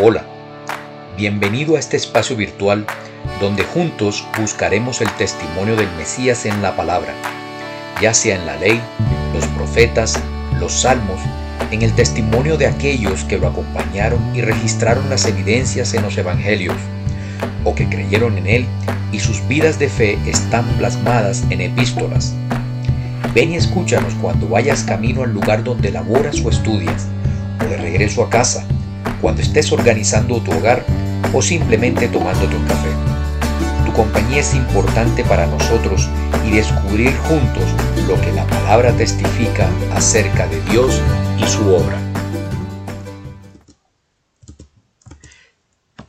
Hola, 0.00 0.22
bienvenido 1.16 1.74
a 1.74 1.80
este 1.80 1.96
espacio 1.96 2.36
virtual 2.36 2.86
donde 3.40 3.64
juntos 3.64 4.24
buscaremos 4.38 5.00
el 5.00 5.10
testimonio 5.16 5.74
del 5.74 5.90
Mesías 5.96 6.46
en 6.46 6.62
la 6.62 6.76
palabra, 6.76 7.12
ya 8.00 8.14
sea 8.14 8.36
en 8.36 8.46
la 8.46 8.54
ley, 8.54 8.80
los 9.34 9.44
profetas, 9.48 10.22
los 10.60 10.82
salmos, 10.82 11.18
en 11.72 11.82
el 11.82 11.92
testimonio 11.94 12.56
de 12.56 12.68
aquellos 12.68 13.24
que 13.24 13.38
lo 13.38 13.48
acompañaron 13.48 14.20
y 14.36 14.40
registraron 14.40 15.10
las 15.10 15.26
evidencias 15.26 15.92
en 15.94 16.02
los 16.02 16.16
evangelios, 16.16 16.76
o 17.64 17.74
que 17.74 17.88
creyeron 17.88 18.38
en 18.38 18.46
él 18.46 18.66
y 19.10 19.18
sus 19.18 19.48
vidas 19.48 19.80
de 19.80 19.88
fe 19.88 20.16
están 20.26 20.64
plasmadas 20.78 21.42
en 21.50 21.60
epístolas. 21.60 22.34
Ven 23.34 23.50
y 23.50 23.56
escúchanos 23.56 24.14
cuando 24.22 24.48
vayas 24.48 24.84
camino 24.84 25.24
al 25.24 25.32
lugar 25.32 25.64
donde 25.64 25.90
laboras 25.90 26.40
o 26.44 26.50
estudias, 26.50 27.08
o 27.60 27.68
de 27.68 27.78
regreso 27.78 28.22
a 28.22 28.30
casa, 28.30 28.64
cuando 29.20 29.42
estés 29.42 29.72
organizando 29.72 30.40
tu 30.40 30.52
hogar 30.52 30.84
o 31.32 31.42
simplemente 31.42 32.08
tomándote 32.08 32.56
un 32.56 32.66
café. 32.66 32.90
Tu 33.84 33.92
compañía 33.92 34.40
es 34.40 34.54
importante 34.54 35.24
para 35.24 35.46
nosotros 35.46 36.08
y 36.46 36.50
descubrir 36.50 37.14
juntos 37.16 37.64
lo 38.06 38.20
que 38.20 38.32
la 38.32 38.46
palabra 38.46 38.96
testifica 38.96 39.68
acerca 39.92 40.46
de 40.46 40.60
Dios 40.70 41.00
y 41.38 41.46
su 41.48 41.62
obra. 41.74 42.00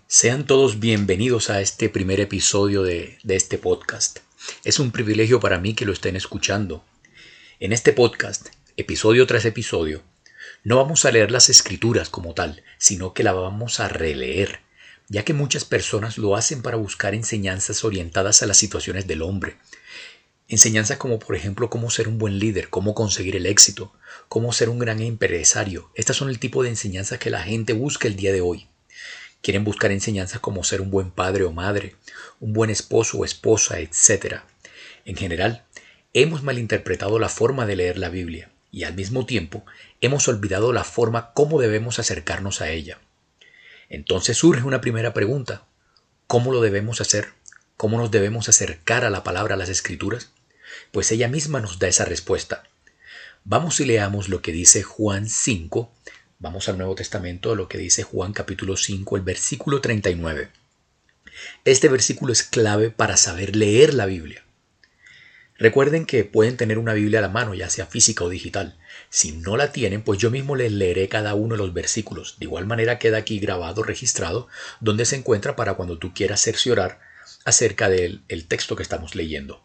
Sean 0.07 0.45
todos 0.45 0.79
bienvenidos 0.79 1.49
a 1.49 1.61
este 1.61 1.87
primer 1.87 2.19
episodio 2.19 2.83
de, 2.83 3.17
de, 3.23 3.35
este 3.35 3.57
podcast. 3.57 4.19
Es 4.63 4.79
un 4.79 4.91
privilegio 4.91 5.39
para 5.39 5.59
mí 5.59 5.75
que 5.75 5.85
lo 5.85 5.93
estén 5.93 6.15
escuchando. 6.15 6.83
En 7.59 7.73
este 7.73 7.93
podcast, 7.93 8.47
episodio 8.75 9.27
tras 9.27 9.45
episodio, 9.45 10.01
no 10.63 10.75
vamos 10.75 11.05
a 11.05 11.11
leer 11.11 11.31
las 11.31 11.49
escrituras 11.49 12.09
como 12.09 12.33
tal, 12.33 12.63
sino 12.77 13.13
que 13.13 13.23
la 13.23 13.31
vamos 13.31 13.79
a 13.79 13.87
releer, 13.87 14.59
ya 15.07 15.23
que 15.23 15.33
muchas 15.33 15.63
personas 15.63 16.17
lo 16.17 16.35
hacen 16.35 16.61
para 16.61 16.75
buscar 16.75 17.15
enseñanzas 17.15 17.85
orientadas 17.85 18.43
a 18.43 18.45
las 18.45 18.57
situaciones 18.57 19.07
del 19.07 19.21
hombre. 19.21 19.55
Enseñanzas 20.49 20.97
como 20.97 21.17
por 21.17 21.35
ejemplo 21.35 21.69
cómo 21.69 21.89
ser 21.89 22.07
un 22.09 22.17
buen 22.17 22.39
líder, 22.39 22.69
cómo 22.69 22.93
conseguir 22.93 23.35
el 23.35 23.45
éxito, 23.45 23.93
cómo 24.27 24.51
ser 24.51 24.67
un 24.69 24.79
gran 24.79 24.99
empresario. 24.99 25.91
Estas 25.95 26.17
son 26.17 26.29
el 26.29 26.39
tipo 26.39 26.61
de 26.61 26.69
enseñanzas 26.69 27.19
que 27.19 27.29
la 27.29 27.43
gente 27.43 27.73
busca 27.73 28.07
el 28.07 28.15
día 28.15 28.33
de 28.33 28.41
hoy. 28.41 28.67
Quieren 29.41 29.63
buscar 29.63 29.91
enseñanzas 29.91 30.41
como 30.41 30.65
ser 30.65 30.81
un 30.81 30.91
buen 30.91 31.11
padre 31.11 31.45
o 31.45 31.53
madre, 31.53 31.95
un 32.41 32.51
buen 32.51 32.69
esposo 32.69 33.19
o 33.19 33.25
esposa, 33.25 33.79
etc. 33.79 34.41
En 35.05 35.15
general, 35.15 35.65
hemos 36.13 36.43
malinterpretado 36.43 37.17
la 37.17 37.29
forma 37.29 37.65
de 37.65 37.77
leer 37.77 37.97
la 37.97 38.09
Biblia 38.09 38.51
y 38.71 38.83
al 38.83 38.93
mismo 38.93 39.25
tiempo 39.25 39.65
hemos 40.01 40.27
olvidado 40.27 40.73
la 40.73 40.83
forma 40.83 41.33
como 41.33 41.59
debemos 41.59 41.99
acercarnos 41.99 42.61
a 42.61 42.69
ella. 42.69 42.99
Entonces 43.89 44.37
surge 44.37 44.63
una 44.63 44.81
primera 44.81 45.13
pregunta. 45.13 45.65
¿Cómo 46.27 46.51
lo 46.51 46.61
debemos 46.61 47.01
hacer? 47.01 47.29
¿Cómo 47.75 47.97
nos 47.97 48.11
debemos 48.11 48.49
acercar 48.49 49.05
a 49.05 49.09
la 49.09 49.23
palabra, 49.23 49.55
a 49.55 49.57
las 49.57 49.69
escrituras? 49.69 50.31
Pues 50.91 51.11
ella 51.11 51.27
misma 51.27 51.59
nos 51.59 51.79
da 51.79 51.87
esa 51.87 52.05
respuesta. 52.05 52.63
Vamos 53.43 53.79
y 53.79 53.85
leamos 53.85 54.29
lo 54.29 54.41
que 54.41 54.51
dice 54.51 54.83
Juan 54.83 55.27
5. 55.27 55.91
Vamos 56.37 56.69
al 56.69 56.77
Nuevo 56.77 56.95
Testamento, 56.95 57.55
lo 57.55 57.67
que 57.67 57.77
dice 57.77 58.03
Juan 58.03 58.33
capítulo 58.33 58.77
5, 58.77 59.17
el 59.17 59.23
versículo 59.23 59.81
39. 59.81 60.51
Este 61.65 61.89
versículo 61.89 62.33
es 62.33 62.43
clave 62.43 62.91
para 62.91 63.17
saber 63.17 63.55
leer 63.55 63.93
la 63.93 64.05
Biblia. 64.05 64.43
Recuerden 65.59 66.05
que 66.05 66.23
pueden 66.23 66.55
tener 66.55 66.77
una 66.77 66.93
Biblia 66.93 67.19
a 67.19 67.21
la 67.21 67.27
mano, 67.27 67.53
ya 67.53 67.69
sea 67.69 67.85
física 67.85 68.23
o 68.23 68.29
digital. 68.29 68.77
Si 69.09 69.33
no 69.33 69.57
la 69.57 69.73
tienen, 69.73 70.03
pues 70.03 70.17
yo 70.17 70.31
mismo 70.31 70.55
les 70.55 70.71
leeré 70.71 71.09
cada 71.09 71.35
uno 71.35 71.55
de 71.55 71.57
los 71.57 71.73
versículos. 71.73 72.37
De 72.39 72.45
igual 72.45 72.65
manera 72.65 72.97
queda 72.97 73.17
aquí 73.17 73.39
grabado, 73.39 73.83
registrado, 73.83 74.47
donde 74.79 75.05
se 75.05 75.17
encuentra 75.17 75.57
para 75.57 75.73
cuando 75.73 75.99
tú 75.99 76.13
quieras 76.13 76.39
cerciorar 76.39 77.01
acerca 77.43 77.89
del 77.89 78.23
el 78.29 78.47
texto 78.47 78.77
que 78.77 78.83
estamos 78.83 79.15
leyendo. 79.15 79.61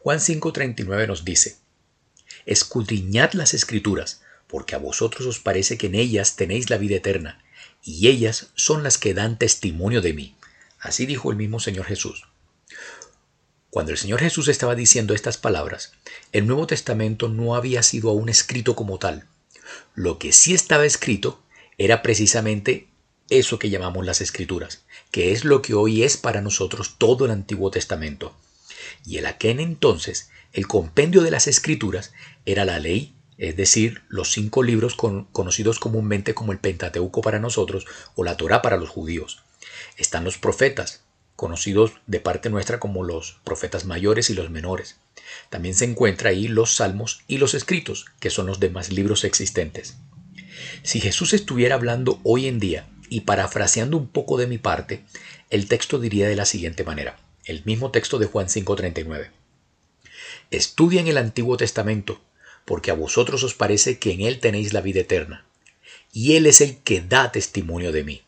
Juan 0.00 0.18
5:39 0.18 1.06
nos 1.06 1.24
dice, 1.24 1.56
Escudriñad 2.44 3.32
las 3.32 3.54
escrituras, 3.54 4.20
porque 4.46 4.74
a 4.74 4.78
vosotros 4.78 5.26
os 5.26 5.38
parece 5.38 5.78
que 5.78 5.86
en 5.86 5.94
ellas 5.94 6.36
tenéis 6.36 6.68
la 6.68 6.76
vida 6.76 6.96
eterna, 6.96 7.42
y 7.82 8.08
ellas 8.08 8.50
son 8.54 8.82
las 8.82 8.98
que 8.98 9.14
dan 9.14 9.38
testimonio 9.38 10.02
de 10.02 10.12
mí. 10.12 10.36
Así 10.78 11.06
dijo 11.06 11.30
el 11.30 11.38
mismo 11.38 11.58
Señor 11.58 11.86
Jesús. 11.86 12.24
Cuando 13.72 13.90
el 13.92 13.96
Señor 13.96 14.20
Jesús 14.20 14.48
estaba 14.48 14.74
diciendo 14.74 15.14
estas 15.14 15.38
palabras, 15.38 15.94
el 16.32 16.46
Nuevo 16.46 16.66
Testamento 16.66 17.30
no 17.30 17.54
había 17.54 17.82
sido 17.82 18.10
aún 18.10 18.28
escrito 18.28 18.76
como 18.76 18.98
tal. 18.98 19.26
Lo 19.94 20.18
que 20.18 20.32
sí 20.32 20.52
estaba 20.52 20.84
escrito 20.84 21.40
era 21.78 22.02
precisamente 22.02 22.88
eso 23.30 23.58
que 23.58 23.70
llamamos 23.70 24.04
las 24.04 24.20
escrituras, 24.20 24.84
que 25.10 25.32
es 25.32 25.46
lo 25.46 25.62
que 25.62 25.72
hoy 25.72 26.02
es 26.02 26.18
para 26.18 26.42
nosotros 26.42 26.96
todo 26.98 27.24
el 27.24 27.30
Antiguo 27.30 27.70
Testamento. 27.70 28.36
Y 29.06 29.16
el 29.16 29.24
aquel 29.24 29.58
entonces, 29.58 30.28
el 30.52 30.66
compendio 30.66 31.22
de 31.22 31.30
las 31.30 31.46
escrituras 31.46 32.12
era 32.44 32.66
la 32.66 32.78
ley, 32.78 33.14
es 33.38 33.56
decir, 33.56 34.02
los 34.10 34.32
cinco 34.32 34.62
libros 34.62 34.96
conocidos 34.96 35.78
comúnmente 35.78 36.34
como 36.34 36.52
el 36.52 36.58
Pentateuco 36.58 37.22
para 37.22 37.38
nosotros 37.38 37.86
o 38.16 38.22
la 38.22 38.36
Torá 38.36 38.60
para 38.60 38.76
los 38.76 38.90
judíos. 38.90 39.42
Están 39.96 40.24
los 40.24 40.36
profetas, 40.36 41.04
conocidos 41.42 41.94
de 42.06 42.20
parte 42.20 42.50
nuestra 42.50 42.78
como 42.78 43.02
los 43.02 43.40
profetas 43.42 43.84
mayores 43.84 44.30
y 44.30 44.34
los 44.34 44.48
menores. 44.48 45.00
También 45.50 45.74
se 45.74 45.84
encuentra 45.84 46.30
ahí 46.30 46.46
los 46.46 46.76
salmos 46.76 47.24
y 47.26 47.38
los 47.38 47.54
escritos, 47.54 48.04
que 48.20 48.30
son 48.30 48.46
los 48.46 48.60
demás 48.60 48.92
libros 48.92 49.24
existentes. 49.24 49.96
Si 50.84 51.00
Jesús 51.00 51.32
estuviera 51.32 51.74
hablando 51.74 52.20
hoy 52.22 52.46
en 52.46 52.60
día, 52.60 52.86
y 53.08 53.22
parafraseando 53.22 53.96
un 53.96 54.06
poco 54.06 54.38
de 54.38 54.46
mi 54.46 54.58
parte, 54.58 55.04
el 55.50 55.66
texto 55.66 55.98
diría 55.98 56.28
de 56.28 56.36
la 56.36 56.44
siguiente 56.44 56.84
manera, 56.84 57.18
el 57.44 57.64
mismo 57.64 57.90
texto 57.90 58.20
de 58.20 58.26
Juan 58.26 58.46
5:39. 58.48 59.32
Estudien 60.52 61.08
el 61.08 61.18
Antiguo 61.18 61.56
Testamento, 61.56 62.20
porque 62.64 62.92
a 62.92 62.94
vosotros 62.94 63.42
os 63.42 63.54
parece 63.54 63.98
que 63.98 64.12
en 64.12 64.20
él 64.20 64.38
tenéis 64.38 64.72
la 64.72 64.80
vida 64.80 65.00
eterna, 65.00 65.44
y 66.12 66.36
él 66.36 66.46
es 66.46 66.60
el 66.60 66.76
que 66.78 67.00
da 67.00 67.32
testimonio 67.32 67.90
de 67.90 68.04
mí. 68.04 68.22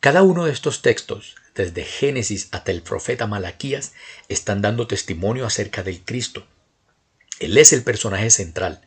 Cada 0.00 0.22
uno 0.22 0.46
de 0.46 0.52
estos 0.52 0.80
textos 0.80 1.36
desde 1.54 1.84
Génesis 1.84 2.48
hasta 2.50 2.72
el 2.72 2.82
profeta 2.82 3.26
Malaquías, 3.26 3.92
están 4.28 4.62
dando 4.62 4.86
testimonio 4.86 5.46
acerca 5.46 5.82
del 5.82 6.02
Cristo. 6.02 6.46
Él 7.40 7.58
es 7.58 7.72
el 7.72 7.82
personaje 7.82 8.30
central, 8.30 8.86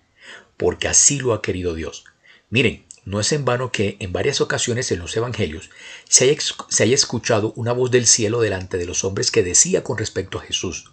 porque 0.57 0.87
así 0.87 1.19
lo 1.19 1.33
ha 1.33 1.41
querido 1.41 1.73
Dios. 1.73 2.05
Miren, 2.49 2.85
no 3.05 3.19
es 3.19 3.31
en 3.31 3.45
vano 3.45 3.71
que 3.71 3.97
en 3.99 4.11
varias 4.11 4.41
ocasiones 4.41 4.91
en 4.91 4.97
los 4.97 5.15
Evangelios 5.15 5.69
se 6.09 6.23
haya, 6.23 6.95
escuchado 6.95 7.53
una 7.55 7.71
voz 7.71 7.91
del 7.91 8.07
cielo 8.07 8.41
delante 8.41 8.77
de 8.77 8.87
los 8.87 9.03
hombres 9.03 9.29
que 9.29 9.43
decía 9.43 9.83
con 9.83 9.99
respecto 9.99 10.39
a 10.39 10.41
Jesús, 10.41 10.91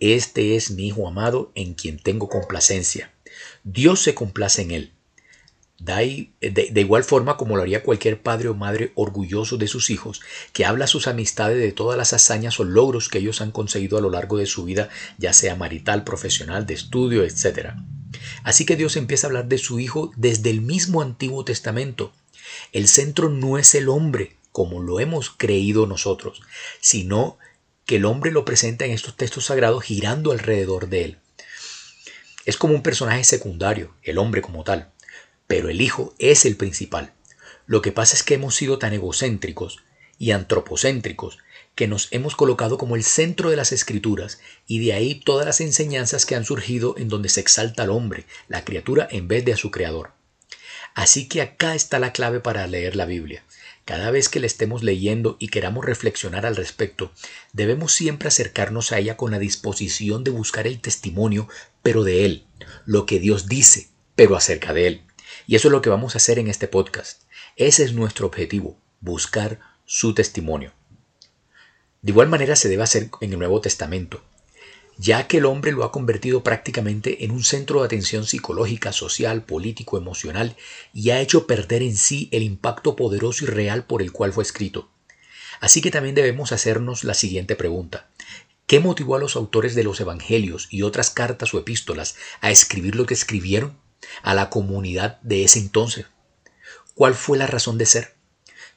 Este 0.00 0.56
es 0.56 0.70
mi 0.70 0.88
Hijo 0.88 1.06
amado 1.06 1.52
en 1.54 1.74
quien 1.74 1.98
tengo 1.98 2.30
complacencia. 2.30 3.12
Dios 3.64 4.02
se 4.02 4.14
complace 4.14 4.62
en 4.62 4.70
él. 4.70 4.92
De, 5.84 6.30
igual 6.76 7.02
forma 7.02 7.36
como 7.36 7.56
lo 7.56 7.62
haría 7.62 7.82
cualquier 7.82 8.22
padre 8.22 8.48
o 8.48 8.54
madre 8.54 8.92
orgulloso 8.94 9.56
de 9.56 9.66
sus 9.66 9.90
hijos, 9.90 10.20
que 10.52 10.64
habla 10.64 10.84
a 10.84 10.88
sus 10.88 11.08
amistades 11.08 11.58
de 11.58 11.72
todas 11.72 11.98
las 11.98 12.12
hazañas 12.12 12.60
o 12.60 12.64
logros 12.64 13.08
que 13.08 13.18
ellos 13.18 13.40
han 13.40 13.50
conseguido 13.50 13.98
a 13.98 14.00
lo 14.00 14.08
largo 14.08 14.38
de 14.38 14.46
su 14.46 14.62
vida, 14.64 14.90
ya 15.18 15.32
sea 15.32 15.56
marital, 15.56 16.04
profesional, 16.04 16.66
de 16.66 16.74
estudio, 16.74 17.24
etc. 17.24 17.70
Así 18.44 18.64
que 18.64 18.76
Dios 18.76 18.96
empieza 18.96 19.26
a 19.26 19.30
hablar 19.30 19.48
de 19.48 19.58
su 19.58 19.80
Hijo 19.80 20.12
desde 20.14 20.50
el 20.50 20.60
mismo 20.60 21.02
Antiguo 21.02 21.44
Testamento. 21.44 22.12
El 22.70 22.86
centro 22.86 23.28
no 23.28 23.58
es 23.58 23.74
el 23.74 23.88
hombre, 23.88 24.36
como 24.52 24.80
lo 24.80 25.00
hemos 25.00 25.30
creído 25.30 25.88
nosotros, 25.88 26.42
sino 26.80 27.38
que 27.86 27.96
el 27.96 28.04
hombre 28.04 28.30
lo 28.30 28.44
presenta 28.44 28.84
en 28.84 28.92
estos 28.92 29.16
textos 29.16 29.46
sagrados 29.46 29.82
girando 29.82 30.30
alrededor 30.30 30.88
de 30.88 31.04
él. 31.06 31.18
Es 32.44 32.56
como 32.56 32.74
un 32.74 32.82
personaje 32.84 33.24
secundario, 33.24 33.94
el 34.04 34.18
hombre 34.18 34.42
como 34.42 34.62
tal 34.62 34.91
pero 35.52 35.68
el 35.68 35.82
Hijo 35.82 36.14
es 36.18 36.46
el 36.46 36.56
principal. 36.56 37.12
Lo 37.66 37.82
que 37.82 37.92
pasa 37.92 38.16
es 38.16 38.22
que 38.22 38.32
hemos 38.32 38.54
sido 38.54 38.78
tan 38.78 38.94
egocéntricos 38.94 39.84
y 40.18 40.30
antropocéntricos 40.30 41.36
que 41.74 41.86
nos 41.86 42.08
hemos 42.10 42.34
colocado 42.36 42.78
como 42.78 42.96
el 42.96 43.04
centro 43.04 43.50
de 43.50 43.56
las 43.56 43.70
escrituras 43.70 44.40
y 44.66 44.82
de 44.82 44.94
ahí 44.94 45.14
todas 45.14 45.44
las 45.44 45.60
enseñanzas 45.60 46.24
que 46.24 46.36
han 46.36 46.46
surgido 46.46 46.94
en 46.96 47.10
donde 47.10 47.28
se 47.28 47.40
exalta 47.40 47.82
al 47.82 47.90
hombre, 47.90 48.24
la 48.48 48.64
criatura, 48.64 49.06
en 49.10 49.28
vez 49.28 49.44
de 49.44 49.52
a 49.52 49.58
su 49.58 49.70
creador. 49.70 50.12
Así 50.94 51.28
que 51.28 51.42
acá 51.42 51.74
está 51.74 51.98
la 51.98 52.14
clave 52.14 52.40
para 52.40 52.66
leer 52.66 52.96
la 52.96 53.04
Biblia. 53.04 53.44
Cada 53.84 54.10
vez 54.10 54.30
que 54.30 54.40
la 54.40 54.46
estemos 54.46 54.82
leyendo 54.82 55.36
y 55.38 55.48
queramos 55.48 55.84
reflexionar 55.84 56.46
al 56.46 56.56
respecto, 56.56 57.12
debemos 57.52 57.92
siempre 57.92 58.28
acercarnos 58.28 58.90
a 58.90 59.00
ella 59.00 59.18
con 59.18 59.32
la 59.32 59.38
disposición 59.38 60.24
de 60.24 60.30
buscar 60.30 60.66
el 60.66 60.80
testimonio, 60.80 61.46
pero 61.82 62.04
de 62.04 62.24
Él, 62.24 62.46
lo 62.86 63.04
que 63.04 63.20
Dios 63.20 63.48
dice, 63.48 63.88
pero 64.16 64.34
acerca 64.34 64.72
de 64.72 64.86
Él. 64.86 65.02
Y 65.46 65.56
eso 65.56 65.68
es 65.68 65.72
lo 65.72 65.82
que 65.82 65.90
vamos 65.90 66.14
a 66.14 66.18
hacer 66.18 66.38
en 66.38 66.48
este 66.48 66.68
podcast. 66.68 67.22
Ese 67.56 67.84
es 67.84 67.92
nuestro 67.92 68.26
objetivo, 68.26 68.76
buscar 69.00 69.60
su 69.84 70.14
testimonio. 70.14 70.72
De 72.02 72.10
igual 72.12 72.28
manera 72.28 72.56
se 72.56 72.68
debe 72.68 72.82
hacer 72.82 73.10
en 73.20 73.32
el 73.32 73.38
Nuevo 73.38 73.60
Testamento. 73.60 74.22
ya 74.98 75.26
que 75.26 75.38
el 75.38 75.46
hombre 75.46 75.72
lo 75.72 75.84
ha 75.84 75.92
convertido 75.92 76.42
prácticamente 76.42 77.24
en 77.24 77.30
un 77.30 77.42
centro 77.42 77.80
de 77.80 77.86
atención 77.86 78.26
psicológica, 78.26 78.92
social, 78.92 79.42
político, 79.42 79.96
emocional, 79.96 80.56
y 80.92 81.10
ha 81.10 81.20
hecho 81.20 81.46
perder 81.46 81.82
en 81.82 81.96
sí 81.96 82.28
el 82.30 82.42
impacto 82.42 82.94
poderoso 82.94 83.44
y 83.44 83.48
real 83.48 83.84
por 83.84 84.02
el 84.02 84.12
cual 84.12 84.32
fue 84.32 84.44
escrito. 84.44 84.90
Así 85.60 85.80
que 85.80 85.90
también 85.90 86.14
debemos 86.14 86.52
hacernos 86.52 87.04
la 87.04 87.14
siguiente 87.14 87.56
pregunta. 87.56 88.10
¿Qué 88.66 88.80
motivó 88.80 89.16
a 89.16 89.18
los 89.18 89.36
autores 89.36 89.74
de 89.74 89.84
los 89.84 90.00
Evangelios 90.00 90.68
y 90.70 90.82
otras 90.82 91.10
cartas 91.10 91.52
o 91.52 91.58
epístolas 91.58 92.16
a 92.40 92.50
escribir 92.50 92.94
lo 92.94 93.06
que 93.06 93.14
escribieron 93.14 93.76
a 94.22 94.34
la 94.34 94.50
comunidad 94.50 95.20
de 95.22 95.44
ese 95.44 95.58
entonces? 95.58 96.06
¿Cuál 96.94 97.14
fue 97.14 97.38
la 97.38 97.46
razón 97.46 97.78
de 97.78 97.86
ser? 97.86 98.14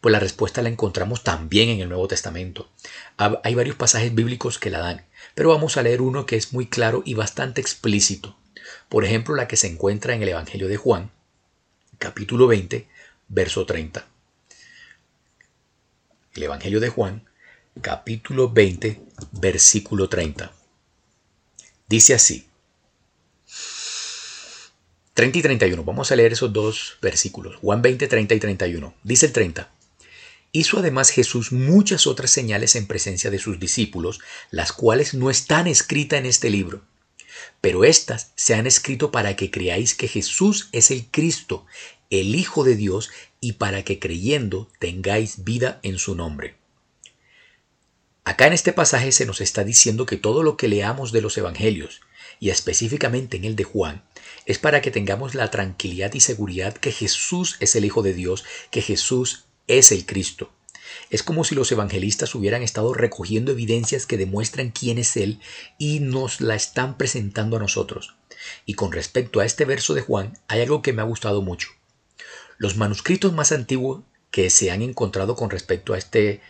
Pues 0.02 0.12
la 0.12 0.20
respuesta 0.20 0.62
la 0.62 0.70
encontramos 0.70 1.24
también 1.24 1.70
en 1.70 1.80
el 1.80 1.90
Nuevo 1.90 2.08
Testamento. 2.08 2.70
Hay 3.18 3.56
varios 3.56 3.76
pasajes 3.76 4.14
bíblicos 4.14 4.60
que 4.60 4.70
la 4.70 4.80
dan, 4.80 5.06
pero 5.34 5.50
vamos 5.50 5.78
a 5.78 5.82
leer 5.82 6.02
uno 6.02 6.26
que 6.26 6.36
es 6.36 6.54
muy 6.54 6.68
claro 6.68 7.02
y 7.06 7.14
bastante 7.14 7.60
explícito. 7.62 8.38
Por 8.90 9.04
ejemplo, 9.04 9.36
la 9.36 9.48
que 9.48 9.58
se 9.58 9.68
encuentra 9.68 10.14
en 10.14 10.22
el 10.22 10.30
Evangelio 10.30 10.68
de 10.68 10.78
Juan, 10.78 11.12
capítulo 11.98 12.48
20, 12.48 12.88
verso 13.28 13.66
30. 13.66 14.08
El 16.36 16.44
Evangelio 16.44 16.80
de 16.80 16.90
Juan, 16.90 17.28
capítulo 17.82 18.52
20, 18.52 19.02
versículo 19.32 20.08
30. 20.10 20.52
Dice 21.88 22.14
así. 22.14 22.48
30 25.16 25.40
y 25.40 25.42
31. 25.44 25.86
Vamos 25.86 26.12
a 26.12 26.16
leer 26.18 26.34
esos 26.34 26.52
dos 26.52 26.98
versículos. 27.02 27.56
Juan 27.56 27.82
20, 27.82 28.06
30 28.06 28.36
y 28.36 28.40
31. 28.40 28.94
Dice 29.02 29.28
el 29.28 29.32
30. 29.32 29.72
Hizo 30.52 30.80
además 30.80 31.10
Jesús 31.10 31.54
muchas 31.54 32.06
otras 32.06 32.32
señales 32.32 32.76
en 32.76 32.86
presencia 32.86 33.32
de 33.32 33.40
sus 33.40 33.58
discípulos, 33.58 34.20
las 34.52 34.74
cuales 34.74 35.14
no 35.14 35.30
están 35.30 35.68
escritas 35.68 36.20
en 36.20 36.26
este 36.26 36.50
libro. 36.50 36.82
Pero 37.62 37.86
éstas 37.86 38.34
se 38.36 38.56
han 38.56 38.68
escrito 38.68 39.12
para 39.12 39.38
que 39.38 39.52
creáis 39.52 39.96
que 39.96 40.10
Jesús 40.10 40.68
es 40.74 40.92
el 40.92 41.06
Cristo, 41.10 41.66
el 42.10 42.36
Hijo 42.36 42.66
de 42.66 42.76
Dios, 42.76 43.10
y 43.40 43.54
para 43.54 43.84
que 43.84 44.00
creyendo 44.00 44.70
tengáis 44.80 45.46
vida 45.46 45.80
en 45.82 45.98
su 45.98 46.16
nombre. 46.16 46.58
Acá 48.26 48.48
en 48.48 48.54
este 48.54 48.74
pasaje 48.74 49.14
se 49.14 49.26
nos 49.26 49.40
está 49.40 49.64
diciendo 49.64 50.06
que 50.06 50.18
todo 50.18 50.44
lo 50.44 50.58
que 50.58 50.68
leamos 50.68 51.14
de 51.14 51.22
los 51.22 51.38
Evangelios, 51.38 52.02
y 52.42 52.50
específicamente 52.50 53.38
en 53.38 53.46
el 53.46 53.56
de 53.56 53.64
Juan, 53.64 54.04
es 54.46 54.60
para 54.60 54.82
que 54.82 54.92
tengamos 54.92 55.36
la 55.36 55.50
tranquilidad 55.50 56.14
y 56.14 56.20
seguridad 56.20 56.76
que 56.76 56.92
Jesús 56.92 57.58
es 57.60 57.76
el 57.76 57.86
Hijo 57.86 58.02
de 58.02 58.14
Dios, 58.14 58.44
que 58.72 58.82
Jesús 58.82 59.46
es 59.68 59.92
el 59.92 60.06
Cristo. 60.06 60.52
Es 61.10 61.24
como 61.24 61.44
si 61.44 61.56
los 61.56 61.72
evangelistas 61.72 62.36
hubieran 62.36 62.62
estado 62.62 62.94
recogiendo 62.94 63.52
evidencias 63.52 64.06
que 64.06 64.18
demuestran 64.18 64.72
quién 64.72 64.98
es 64.98 65.18
Él 65.18 65.40
y 65.78 66.00
nos 66.00 66.42
la 66.42 66.56
están 66.56 66.98
presentando 66.98 67.58
a 67.58 67.60
nosotros. 67.60 68.16
Y 68.66 68.76
con 68.76 68.92
respecto 68.92 69.40
a 69.40 69.46
este 69.46 69.66
verso 69.66 69.94
de 69.94 70.02
Juan, 70.02 70.38
hay 70.48 70.62
algo 70.62 70.82
que 70.82 70.94
me 70.94 71.02
ha 71.02 71.06
gustado 71.06 71.42
mucho. 71.42 71.70
Los 72.58 72.78
manuscritos 72.78 73.34
más 73.34 73.52
antiguos 73.52 74.02
que 74.32 74.50
se 74.50 74.72
han 74.72 74.82
encontrado 74.82 75.36
con 75.36 75.50
respecto 75.50 75.94
a 75.94 75.98
este 75.98 76.42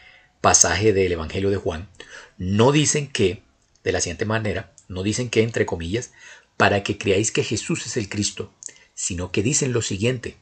pasaje 0.41 0.93
del 0.93 1.11
Evangelio 1.11 1.49
de 1.49 1.57
Juan, 1.57 1.89
no 2.37 2.71
dicen 2.71 3.07
que, 3.07 3.41
de 3.83 3.91
la 3.91 4.01
siguiente 4.01 4.25
manera, 4.25 4.73
no 4.87 5.01
dicen 5.01 5.29
que, 5.29 5.41
entre 5.41 5.65
comillas, 5.65 6.11
para 6.57 6.83
que 6.83 6.97
creáis 6.97 7.31
que 7.31 7.43
Jesús 7.43 7.85
es 7.85 7.97
el 7.97 8.09
Cristo, 8.09 8.51
sino 8.93 9.31
que 9.31 9.43
dicen 9.43 9.73
lo 9.73 9.81
siguiente, 9.81 10.37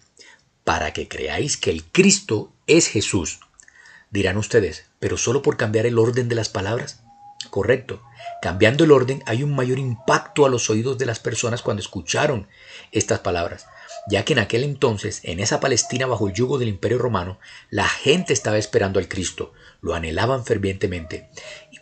para 0.64 0.94
que 0.94 1.08
creáis 1.08 1.58
que 1.58 1.72
el 1.72 1.84
Cristo 1.84 2.54
es 2.68 2.88
Jesús. 2.88 3.40
Dirán 4.12 4.38
ustedes, 4.38 4.86
pero 5.00 5.18
solo 5.18 5.42
por 5.42 5.58
cambiar 5.58 5.86
el 5.86 5.98
orden 5.98 6.30
de 6.30 6.36
las 6.36 6.50
palabras. 6.50 7.04
Correcto. 7.50 8.02
Cambiando 8.42 8.84
el 8.84 8.92
orden 8.92 9.24
hay 9.26 9.44
un 9.44 9.56
mayor 9.56 9.80
impacto 9.80 10.46
a 10.46 10.50
los 10.50 10.70
oídos 10.70 10.98
de 10.98 11.06
las 11.06 11.20
personas 11.20 11.62
cuando 11.62 11.82
escucharon 11.82 12.48
estas 12.92 13.20
palabras 13.20 13.66
ya 14.06 14.26
que 14.26 14.34
en 14.34 14.40
aquel 14.40 14.64
entonces, 14.64 15.22
en 15.24 15.40
esa 15.40 15.60
Palestina 15.60 16.06
bajo 16.06 16.28
el 16.28 16.34
yugo 16.34 16.58
del 16.58 16.70
Imperio 16.70 16.98
Romano, 16.98 17.40
la 17.70 17.88
gente 17.88 18.34
estaba 18.34 18.58
esperando 18.58 19.00
al 19.00 19.08
Cristo, 19.08 19.54
lo 19.82 19.96
anhelaban 19.96 20.46
fervientemente. 20.46 21.30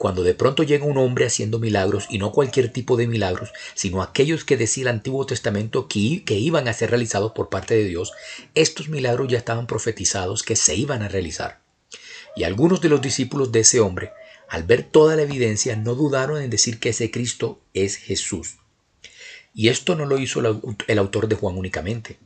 Cuando 0.02 0.24
de 0.24 0.34
pronto 0.34 0.64
llega 0.64 0.86
un 0.86 0.98
hombre 0.98 1.28
haciendo 1.28 1.60
milagros, 1.60 2.08
y 2.10 2.18
no 2.18 2.32
cualquier 2.32 2.74
tipo 2.74 2.98
de 2.98 3.06
milagros, 3.06 3.54
sino 3.76 4.02
aquellos 4.02 4.44
que 4.44 4.58
decía 4.58 4.82
el 4.82 4.88
Antiguo 4.88 5.28
Testamento 5.28 5.88
que, 5.88 6.24
que 6.26 6.40
iban 6.40 6.68
a 6.68 6.74
ser 6.74 6.90
realizados 6.90 7.34
por 7.34 7.50
parte 7.50 7.76
de 7.76 7.84
Dios, 7.84 8.12
estos 8.56 8.90
milagros 8.90 9.28
ya 9.28 9.38
estaban 9.38 9.68
profetizados 9.68 10.42
que 10.42 10.56
se 10.56 10.74
iban 10.74 11.04
a 11.04 11.08
realizar. 11.08 11.62
Y 12.36 12.46
algunos 12.46 12.82
de 12.82 12.90
los 12.90 13.00
discípulos 13.00 13.52
de 13.52 13.60
ese 13.60 13.80
hombre, 13.80 14.12
al 14.50 14.64
ver 14.64 14.82
toda 14.82 15.16
la 15.16 15.22
evidencia, 15.22 15.76
no 15.76 15.94
dudaron 15.94 16.42
en 16.42 16.50
decir 16.50 16.80
que 16.80 16.90
ese 16.90 17.12
Cristo 17.12 17.62
es 17.76 17.98
Jesús. 17.98 18.56
Y 19.54 19.68
esto 19.70 19.96
no 19.96 20.08
lo 20.08 20.18
hizo 20.18 20.40
el 20.40 20.98
autor 20.98 21.28
de 21.28 21.36
Juan 21.36 21.60
únicamente. 21.60 22.18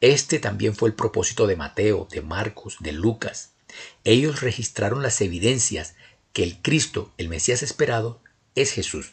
Este 0.00 0.40
también 0.40 0.74
fue 0.74 0.88
el 0.88 0.96
propósito 0.96 1.46
de 1.46 1.54
Mateo, 1.54 2.08
de 2.10 2.20
Marcos, 2.20 2.78
de 2.80 2.90
Lucas. 2.90 3.52
Ellos 4.02 4.40
registraron 4.40 5.04
las 5.04 5.20
evidencias 5.20 5.94
que 6.32 6.42
el 6.42 6.60
Cristo, 6.60 7.12
el 7.18 7.28
Mesías 7.28 7.62
esperado, 7.62 8.20
es 8.54 8.72
Jesús. 8.72 9.12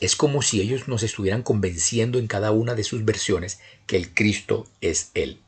Es 0.00 0.14
como 0.14 0.42
si 0.42 0.60
ellos 0.60 0.86
nos 0.86 1.02
estuvieran 1.02 1.42
convenciendo 1.42 2.18
en 2.18 2.26
cada 2.26 2.52
una 2.52 2.74
de 2.74 2.84
sus 2.84 3.04
versiones 3.04 3.60
que 3.86 3.96
el 3.96 4.14
Cristo 4.14 4.66
es 4.80 5.10
Él. 5.14 5.40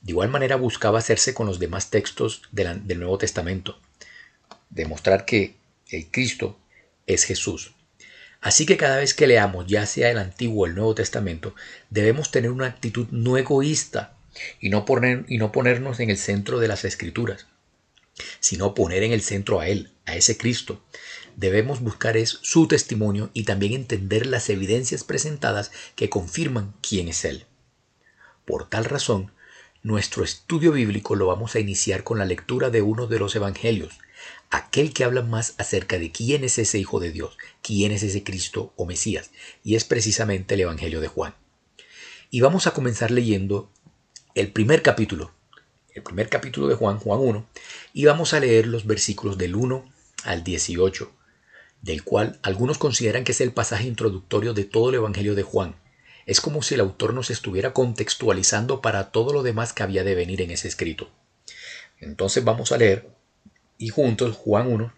De 0.00 0.12
igual 0.12 0.30
manera 0.30 0.56
buscaba 0.56 0.98
hacerse 0.98 1.32
con 1.32 1.46
los 1.46 1.60
demás 1.60 1.90
textos 1.90 2.42
del 2.50 2.98
Nuevo 2.98 3.18
Testamento, 3.18 3.78
demostrar 4.70 5.24
que 5.24 5.54
el 5.90 6.10
Cristo 6.10 6.58
es 7.06 7.24
Jesús. 7.24 7.72
Así 8.40 8.66
que 8.66 8.76
cada 8.76 8.96
vez 8.96 9.14
que 9.14 9.28
leamos, 9.28 9.66
ya 9.68 9.86
sea 9.86 10.10
el 10.10 10.18
Antiguo 10.18 10.64
o 10.64 10.66
el 10.66 10.74
Nuevo 10.74 10.96
Testamento, 10.96 11.54
debemos 11.90 12.32
tener 12.32 12.50
una 12.50 12.66
actitud 12.66 13.06
no 13.12 13.36
egoísta 13.36 14.16
y 14.60 14.70
no, 14.70 14.84
poner, 14.84 15.24
y 15.28 15.38
no 15.38 15.52
ponernos 15.52 16.00
en 16.00 16.10
el 16.10 16.18
centro 16.18 16.58
de 16.58 16.66
las 16.66 16.84
Escrituras, 16.84 17.46
sino 18.40 18.74
poner 18.74 19.02
en 19.02 19.12
el 19.12 19.22
centro 19.22 19.60
a 19.60 19.68
Él, 19.68 19.92
a 20.06 20.16
ese 20.16 20.36
Cristo. 20.36 20.82
Debemos 21.36 21.80
buscar 21.80 22.16
es 22.16 22.38
su 22.42 22.68
testimonio 22.68 23.30
y 23.32 23.44
también 23.44 23.72
entender 23.72 24.26
las 24.26 24.50
evidencias 24.50 25.04
presentadas 25.04 25.70
que 25.96 26.10
confirman 26.10 26.74
quién 26.82 27.08
es 27.08 27.24
Él. 27.24 27.46
Por 28.44 28.68
tal 28.68 28.84
razón, 28.84 29.32
nuestro 29.82 30.24
estudio 30.24 30.72
bíblico 30.72 31.16
lo 31.16 31.26
vamos 31.26 31.54
a 31.54 31.60
iniciar 31.60 32.04
con 32.04 32.18
la 32.18 32.24
lectura 32.24 32.70
de 32.70 32.82
uno 32.82 33.06
de 33.06 33.18
los 33.18 33.34
Evangelios, 33.34 33.98
aquel 34.50 34.92
que 34.92 35.04
habla 35.04 35.22
más 35.22 35.54
acerca 35.58 35.98
de 35.98 36.12
quién 36.12 36.44
es 36.44 36.58
ese 36.58 36.78
Hijo 36.78 37.00
de 37.00 37.10
Dios, 37.10 37.36
quién 37.62 37.92
es 37.92 38.02
ese 38.02 38.22
Cristo 38.22 38.72
o 38.76 38.86
Mesías, 38.86 39.30
y 39.64 39.74
es 39.74 39.84
precisamente 39.84 40.54
el 40.54 40.60
Evangelio 40.60 41.00
de 41.00 41.08
Juan. 41.08 41.34
Y 42.30 42.40
vamos 42.40 42.66
a 42.66 42.74
comenzar 42.74 43.10
leyendo 43.10 43.70
el 44.34 44.52
primer 44.52 44.82
capítulo, 44.82 45.32
el 45.94 46.02
primer 46.02 46.28
capítulo 46.28 46.68
de 46.68 46.74
Juan, 46.74 46.98
Juan 46.98 47.20
1, 47.20 47.46
y 47.92 48.04
vamos 48.06 48.32
a 48.32 48.40
leer 48.40 48.66
los 48.66 48.86
versículos 48.86 49.36
del 49.36 49.54
1 49.54 49.84
al 50.24 50.44
18, 50.44 51.12
del 51.82 52.02
cual 52.02 52.38
algunos 52.42 52.78
consideran 52.78 53.24
que 53.24 53.32
es 53.32 53.40
el 53.40 53.52
pasaje 53.52 53.86
introductorio 53.86 54.54
de 54.54 54.64
todo 54.64 54.88
el 54.88 54.96
Evangelio 54.96 55.34
de 55.34 55.42
Juan. 55.42 55.76
Es 56.24 56.40
como 56.40 56.62
si 56.62 56.74
el 56.74 56.80
autor 56.80 57.14
nos 57.14 57.30
estuviera 57.30 57.72
contextualizando 57.72 58.80
para 58.80 59.10
todo 59.10 59.32
lo 59.32 59.42
demás 59.42 59.72
que 59.72 59.82
había 59.82 60.04
de 60.04 60.14
venir 60.14 60.40
en 60.40 60.50
ese 60.52 60.68
escrito. 60.68 61.10
Entonces 61.98 62.44
vamos 62.44 62.72
a 62.72 62.78
leer 62.78 63.10
y 63.76 63.88
juntos 63.88 64.36
Juan 64.36 64.68
1, 64.68 64.92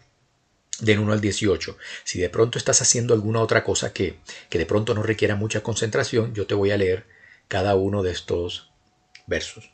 del 0.80 0.98
1 0.98 1.12
al 1.12 1.20
18. 1.20 1.76
Si 2.04 2.20
de 2.20 2.28
pronto 2.28 2.58
estás 2.58 2.82
haciendo 2.82 3.14
alguna 3.14 3.40
otra 3.40 3.64
cosa 3.64 3.92
que, 3.92 4.18
que 4.50 4.58
de 4.58 4.66
pronto 4.66 4.94
no 4.94 5.02
requiera 5.02 5.34
mucha 5.34 5.62
concentración, 5.62 6.34
yo 6.34 6.46
te 6.46 6.54
voy 6.54 6.70
a 6.70 6.76
leer 6.76 7.06
cada 7.48 7.74
uno 7.74 8.02
de 8.02 8.12
estos 8.12 8.70
versos. 9.26 9.74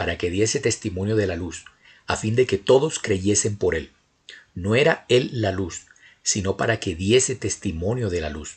para 0.00 0.16
que 0.16 0.30
diese 0.30 0.60
testimonio 0.60 1.14
de 1.14 1.26
la 1.26 1.36
luz, 1.36 1.66
a 2.06 2.16
fin 2.16 2.34
de 2.34 2.46
que 2.46 2.56
todos 2.56 3.00
creyesen 3.00 3.58
por 3.58 3.74
él. 3.74 3.90
No 4.54 4.74
era 4.74 5.04
él 5.10 5.28
la 5.30 5.52
luz, 5.52 5.88
sino 6.22 6.56
para 6.56 6.80
que 6.80 6.94
diese 6.94 7.36
testimonio 7.36 8.08
de 8.08 8.22
la 8.22 8.30
luz. 8.30 8.56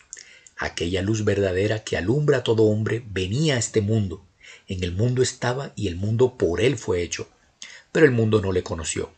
Aquella 0.55 1.01
luz 1.01 1.25
verdadera 1.25 1.83
que 1.83 1.97
alumbra 1.97 2.37
a 2.37 2.43
todo 2.45 2.63
hombre 2.63 3.03
venía 3.11 3.55
a 3.55 3.59
este 3.59 3.81
mundo. 3.81 4.25
En 4.69 4.85
el 4.85 4.93
mundo 4.93 5.21
estaba 5.21 5.73
y 5.75 5.89
el 5.89 5.97
mundo 5.97 6.37
por 6.37 6.61
él 6.61 6.77
fue 6.77 7.01
hecho, 7.01 7.27
pero 7.91 8.05
el 8.05 8.13
mundo 8.13 8.39
no 8.39 8.53
le 8.53 8.63
conoció. 8.63 9.11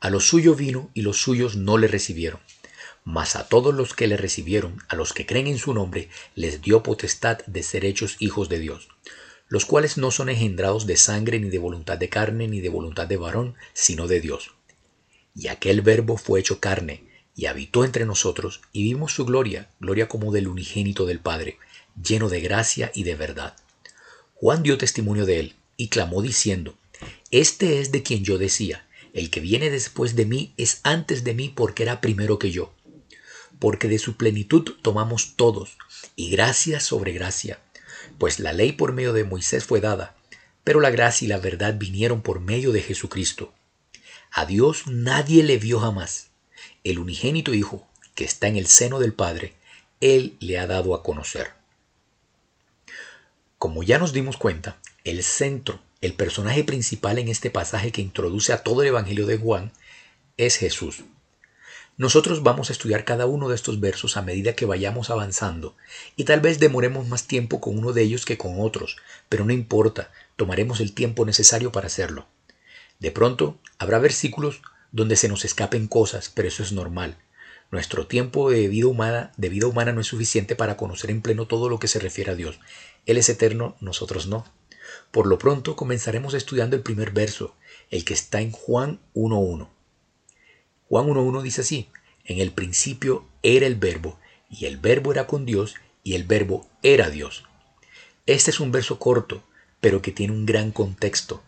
A 0.00 0.10
lo 0.10 0.18
suyo 0.18 0.56
vino 0.56 0.90
y 0.94 1.02
los 1.02 1.18
suyos 1.18 1.54
no 1.54 1.78
le 1.78 1.86
recibieron. 1.86 2.40
Mas 3.04 3.36
a 3.36 3.46
todos 3.46 3.72
los 3.72 3.94
que 3.94 4.08
le 4.08 4.16
recibieron, 4.16 4.82
a 4.88 4.96
los 4.96 5.12
que 5.12 5.26
creen 5.26 5.46
en 5.46 5.58
su 5.58 5.72
nombre, 5.74 6.08
les 6.34 6.60
dio 6.60 6.82
potestad 6.82 7.38
de 7.46 7.62
ser 7.62 7.84
hechos 7.84 8.16
hijos 8.18 8.48
de 8.48 8.58
Dios, 8.58 8.88
los 9.48 9.64
cuales 9.64 9.96
no 9.96 10.10
son 10.10 10.28
engendrados 10.28 10.86
de 10.86 10.96
sangre, 10.96 11.38
ni 11.38 11.50
de 11.50 11.58
voluntad 11.58 11.98
de 11.98 12.08
carne, 12.08 12.48
ni 12.48 12.60
de 12.60 12.68
voluntad 12.68 13.06
de 13.06 13.16
varón, 13.16 13.54
sino 13.72 14.08
de 14.08 14.20
Dios. 14.20 14.52
Y 15.34 15.48
aquel 15.48 15.82
verbo 15.82 16.16
fue 16.16 16.40
hecho 16.40 16.60
carne, 16.60 17.04
y 17.34 17.46
habitó 17.46 17.84
entre 17.84 18.06
nosotros, 18.06 18.62
y 18.72 18.82
vimos 18.84 19.12
su 19.12 19.24
gloria, 19.24 19.70
gloria 19.80 20.08
como 20.08 20.32
del 20.32 20.48
unigénito 20.48 21.06
del 21.06 21.20
Padre, 21.20 21.58
lleno 22.02 22.28
de 22.28 22.40
gracia 22.40 22.90
y 22.94 23.04
de 23.04 23.14
verdad. 23.14 23.54
Juan 24.34 24.62
dio 24.62 24.78
testimonio 24.78 25.26
de 25.26 25.40
él, 25.40 25.54
y 25.76 25.88
clamó 25.88 26.22
diciendo, 26.22 26.76
Este 27.30 27.80
es 27.80 27.92
de 27.92 28.02
quien 28.02 28.24
yo 28.24 28.38
decía, 28.38 28.86
el 29.12 29.30
que 29.30 29.40
viene 29.40 29.70
después 29.70 30.16
de 30.16 30.26
mí 30.26 30.52
es 30.56 30.80
antes 30.82 31.24
de 31.24 31.34
mí 31.34 31.52
porque 31.54 31.82
era 31.84 32.00
primero 32.00 32.38
que 32.38 32.50
yo 32.50 32.72
porque 33.58 33.88
de 33.88 33.98
su 33.98 34.16
plenitud 34.16 34.74
tomamos 34.82 35.34
todos, 35.36 35.76
y 36.14 36.30
gracia 36.30 36.80
sobre 36.80 37.12
gracia, 37.12 37.60
pues 38.18 38.38
la 38.40 38.52
ley 38.52 38.72
por 38.72 38.92
medio 38.92 39.12
de 39.12 39.24
Moisés 39.24 39.64
fue 39.64 39.80
dada, 39.80 40.14
pero 40.64 40.80
la 40.80 40.90
gracia 40.90 41.24
y 41.24 41.28
la 41.28 41.38
verdad 41.38 41.76
vinieron 41.78 42.22
por 42.22 42.40
medio 42.40 42.72
de 42.72 42.82
Jesucristo. 42.82 43.52
A 44.30 44.46
Dios 44.46 44.86
nadie 44.86 45.42
le 45.42 45.58
vio 45.58 45.80
jamás. 45.80 46.30
El 46.84 46.98
unigénito 46.98 47.54
Hijo, 47.54 47.86
que 48.14 48.24
está 48.24 48.48
en 48.48 48.56
el 48.56 48.66
seno 48.66 48.98
del 48.98 49.12
Padre, 49.12 49.54
Él 50.00 50.36
le 50.40 50.58
ha 50.58 50.66
dado 50.66 50.94
a 50.94 51.02
conocer. 51.02 51.52
Como 53.58 53.82
ya 53.82 53.98
nos 53.98 54.12
dimos 54.12 54.36
cuenta, 54.36 54.78
el 55.04 55.22
centro, 55.22 55.80
el 56.00 56.14
personaje 56.14 56.64
principal 56.64 57.18
en 57.18 57.28
este 57.28 57.50
pasaje 57.50 57.92
que 57.92 58.02
introduce 58.02 58.52
a 58.52 58.62
todo 58.62 58.82
el 58.82 58.88
Evangelio 58.88 59.26
de 59.26 59.38
Juan, 59.38 59.72
es 60.36 60.56
Jesús. 60.56 61.04
Nosotros 61.98 62.42
vamos 62.42 62.68
a 62.68 62.74
estudiar 62.74 63.06
cada 63.06 63.24
uno 63.24 63.48
de 63.48 63.54
estos 63.54 63.80
versos 63.80 64.18
a 64.18 64.22
medida 64.22 64.52
que 64.52 64.66
vayamos 64.66 65.08
avanzando, 65.08 65.76
y 66.14 66.24
tal 66.24 66.40
vez 66.40 66.58
demoremos 66.58 67.08
más 67.08 67.26
tiempo 67.26 67.58
con 67.58 67.78
uno 67.78 67.94
de 67.94 68.02
ellos 68.02 68.26
que 68.26 68.36
con 68.36 68.60
otros, 68.60 68.96
pero 69.30 69.46
no 69.46 69.52
importa, 69.54 70.10
tomaremos 70.36 70.80
el 70.80 70.92
tiempo 70.92 71.24
necesario 71.24 71.72
para 71.72 71.86
hacerlo. 71.86 72.26
De 72.98 73.10
pronto, 73.10 73.58
habrá 73.78 73.98
versículos 73.98 74.60
donde 74.92 75.16
se 75.16 75.28
nos 75.28 75.46
escapen 75.46 75.88
cosas, 75.88 76.30
pero 76.34 76.48
eso 76.48 76.62
es 76.62 76.72
normal. 76.72 77.16
Nuestro 77.70 78.06
tiempo 78.06 78.50
de 78.50 78.68
vida 78.68 78.86
humana, 78.86 79.92
no 79.92 80.00
es 80.02 80.06
suficiente 80.06 80.54
para 80.54 80.76
conocer 80.76 81.10
en 81.10 81.22
pleno 81.22 81.46
todo 81.46 81.70
lo 81.70 81.78
que 81.78 81.88
se 81.88 81.98
refiere 81.98 82.30
a 82.30 82.36
Dios. 82.36 82.60
Él 83.06 83.16
es 83.16 83.30
eterno, 83.30 83.74
nosotros 83.80 84.26
no. 84.26 84.44
Por 85.10 85.26
lo 85.26 85.38
pronto 85.38 85.76
comenzaremos 85.76 86.34
estudiando 86.34 86.76
el 86.76 86.82
primer 86.82 87.10
verso, 87.12 87.54
el 87.90 88.04
que 88.04 88.12
está 88.12 88.42
en 88.42 88.52
Juan 88.52 89.00
1.1. 89.14 89.75
Juan 90.88 91.06
1.1 91.06 91.42
dice 91.42 91.62
así, 91.62 91.88
en 92.24 92.38
el 92.38 92.52
principio 92.52 93.26
era 93.42 93.66
el 93.66 93.74
verbo, 93.74 94.18
y 94.48 94.66
el 94.66 94.76
verbo 94.76 95.12
era 95.12 95.26
con 95.26 95.44
Dios, 95.44 95.74
y 96.04 96.14
el 96.14 96.24
verbo 96.24 96.68
era 96.82 97.10
Dios. 97.10 97.44
Este 98.26 98.50
es 98.50 98.60
un 98.60 98.70
verso 98.70 98.98
corto, 98.98 99.42
pero 99.80 100.00
que 100.00 100.12
tiene 100.12 100.32
un 100.32 100.46
gran 100.46 100.70
contexto. 100.70 101.42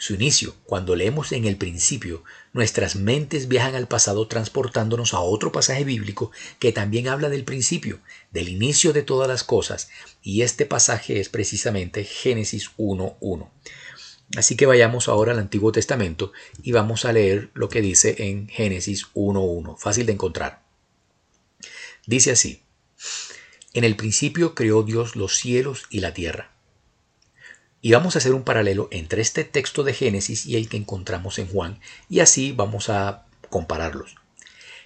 Su 0.00 0.14
inicio, 0.14 0.54
cuando 0.64 0.94
leemos 0.94 1.32
en 1.32 1.44
el 1.44 1.56
principio, 1.56 2.22
nuestras 2.52 2.94
mentes 2.94 3.48
viajan 3.48 3.74
al 3.74 3.88
pasado 3.88 4.28
transportándonos 4.28 5.12
a 5.12 5.18
otro 5.18 5.50
pasaje 5.50 5.82
bíblico 5.82 6.30
que 6.60 6.70
también 6.70 7.08
habla 7.08 7.28
del 7.28 7.44
principio, 7.44 7.98
del 8.30 8.48
inicio 8.48 8.92
de 8.92 9.02
todas 9.02 9.26
las 9.26 9.42
cosas, 9.42 9.90
y 10.22 10.42
este 10.42 10.66
pasaje 10.66 11.18
es 11.18 11.28
precisamente 11.28 12.04
Génesis 12.04 12.70
1.1. 12.76 13.50
Así 14.36 14.56
que 14.56 14.66
vayamos 14.66 15.08
ahora 15.08 15.32
al 15.32 15.38
Antiguo 15.38 15.72
Testamento 15.72 16.32
y 16.62 16.72
vamos 16.72 17.04
a 17.04 17.12
leer 17.12 17.50
lo 17.54 17.68
que 17.68 17.80
dice 17.80 18.16
en 18.18 18.48
Génesis 18.48 19.06
1.1, 19.14 19.78
fácil 19.78 20.06
de 20.06 20.12
encontrar. 20.12 20.62
Dice 22.06 22.30
así, 22.32 22.62
en 23.72 23.84
el 23.84 23.96
principio 23.96 24.54
creó 24.54 24.82
Dios 24.82 25.16
los 25.16 25.36
cielos 25.36 25.84
y 25.90 26.00
la 26.00 26.12
tierra. 26.12 26.50
Y 27.80 27.92
vamos 27.92 28.14
a 28.14 28.18
hacer 28.18 28.34
un 28.34 28.42
paralelo 28.42 28.88
entre 28.90 29.22
este 29.22 29.44
texto 29.44 29.82
de 29.82 29.94
Génesis 29.94 30.44
y 30.46 30.56
el 30.56 30.68
que 30.68 30.76
encontramos 30.76 31.38
en 31.38 31.46
Juan, 31.46 31.80
y 32.10 32.20
así 32.20 32.52
vamos 32.52 32.88
a 32.88 33.26
compararlos. 33.50 34.16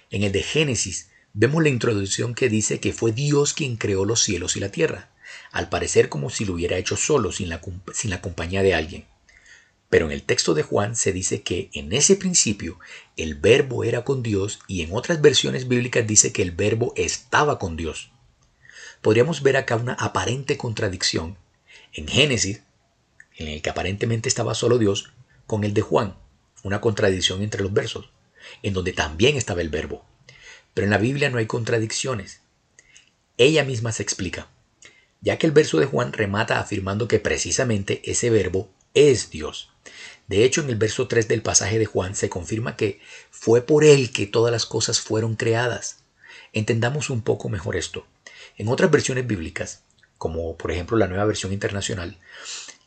En 0.09 0.23
el 0.23 0.31
de 0.31 0.43
Génesis 0.43 1.09
vemos 1.33 1.63
la 1.63 1.69
introducción 1.69 2.35
que 2.35 2.49
dice 2.49 2.79
que 2.79 2.93
fue 2.93 3.11
Dios 3.11 3.53
quien 3.53 3.77
creó 3.77 4.05
los 4.05 4.21
cielos 4.21 4.55
y 4.55 4.59
la 4.59 4.69
tierra, 4.69 5.09
al 5.51 5.69
parecer 5.69 6.07
como 6.07 6.29
si 6.29 6.45
lo 6.45 6.53
hubiera 6.53 6.77
hecho 6.77 6.95
solo, 6.95 7.31
sin 7.31 7.49
la, 7.49 7.61
sin 7.93 8.09
la 8.11 8.21
compañía 8.21 8.61
de 8.61 8.75
alguien. 8.75 9.05
Pero 9.93 10.07
en 10.07 10.11
el 10.11 10.23
texto 10.23 10.55
de 10.55 10.63
Juan 10.63 10.95
se 10.95 11.13
dice 11.13 11.43
que 11.43 11.69
en 11.71 11.93
ese 11.93 12.15
principio 12.15 12.79
el 13.15 13.35
verbo 13.35 13.83
era 13.83 14.03
con 14.03 14.23
Dios 14.23 14.57
y 14.67 14.81
en 14.81 14.89
otras 14.91 15.21
versiones 15.21 15.67
bíblicas 15.67 16.07
dice 16.07 16.33
que 16.33 16.41
el 16.41 16.49
verbo 16.49 16.93
estaba 16.95 17.59
con 17.59 17.77
Dios. 17.77 18.09
Podríamos 19.01 19.43
ver 19.43 19.55
acá 19.55 19.75
una 19.75 19.93
aparente 19.93 20.57
contradicción 20.57 21.37
en 21.93 22.07
Génesis, 22.07 22.63
en 23.37 23.49
el 23.49 23.61
que 23.61 23.69
aparentemente 23.69 24.29
estaba 24.29 24.55
solo 24.55 24.79
Dios, 24.79 25.13
con 25.45 25.63
el 25.63 25.75
de 25.75 25.81
Juan, 25.81 26.17
una 26.63 26.81
contradicción 26.81 27.43
entre 27.43 27.61
los 27.61 27.71
versos, 27.71 28.09
en 28.63 28.73
donde 28.73 28.93
también 28.93 29.37
estaba 29.37 29.61
el 29.61 29.69
verbo. 29.69 30.03
Pero 30.73 30.85
en 30.85 30.89
la 30.91 30.97
Biblia 30.97 31.29
no 31.29 31.37
hay 31.37 31.45
contradicciones. 31.45 32.41
Ella 33.37 33.63
misma 33.63 33.91
se 33.91 34.01
explica, 34.01 34.47
ya 35.21 35.37
que 35.37 35.45
el 35.45 35.53
verso 35.53 35.77
de 35.77 35.85
Juan 35.85 36.13
remata 36.13 36.59
afirmando 36.59 37.07
que 37.07 37.19
precisamente 37.19 38.01
ese 38.09 38.31
verbo 38.31 38.71
es 38.93 39.29
Dios. 39.29 39.69
De 40.27 40.45
hecho, 40.45 40.61
en 40.61 40.69
el 40.69 40.75
verso 40.75 41.07
3 41.07 41.27
del 41.27 41.41
pasaje 41.41 41.79
de 41.79 41.85
Juan 41.85 42.15
se 42.15 42.29
confirma 42.29 42.77
que 42.77 42.99
fue 43.29 43.61
por 43.61 43.83
Él 43.83 44.11
que 44.11 44.25
todas 44.25 44.51
las 44.51 44.65
cosas 44.65 45.01
fueron 45.01 45.35
creadas. 45.35 46.03
Entendamos 46.53 47.09
un 47.09 47.21
poco 47.21 47.49
mejor 47.49 47.75
esto. 47.75 48.05
En 48.57 48.67
otras 48.67 48.91
versiones 48.91 49.27
bíblicas, 49.27 49.83
como 50.17 50.55
por 50.57 50.71
ejemplo 50.71 50.97
la 50.97 51.07
nueva 51.07 51.25
versión 51.25 51.51
internacional, 51.51 52.17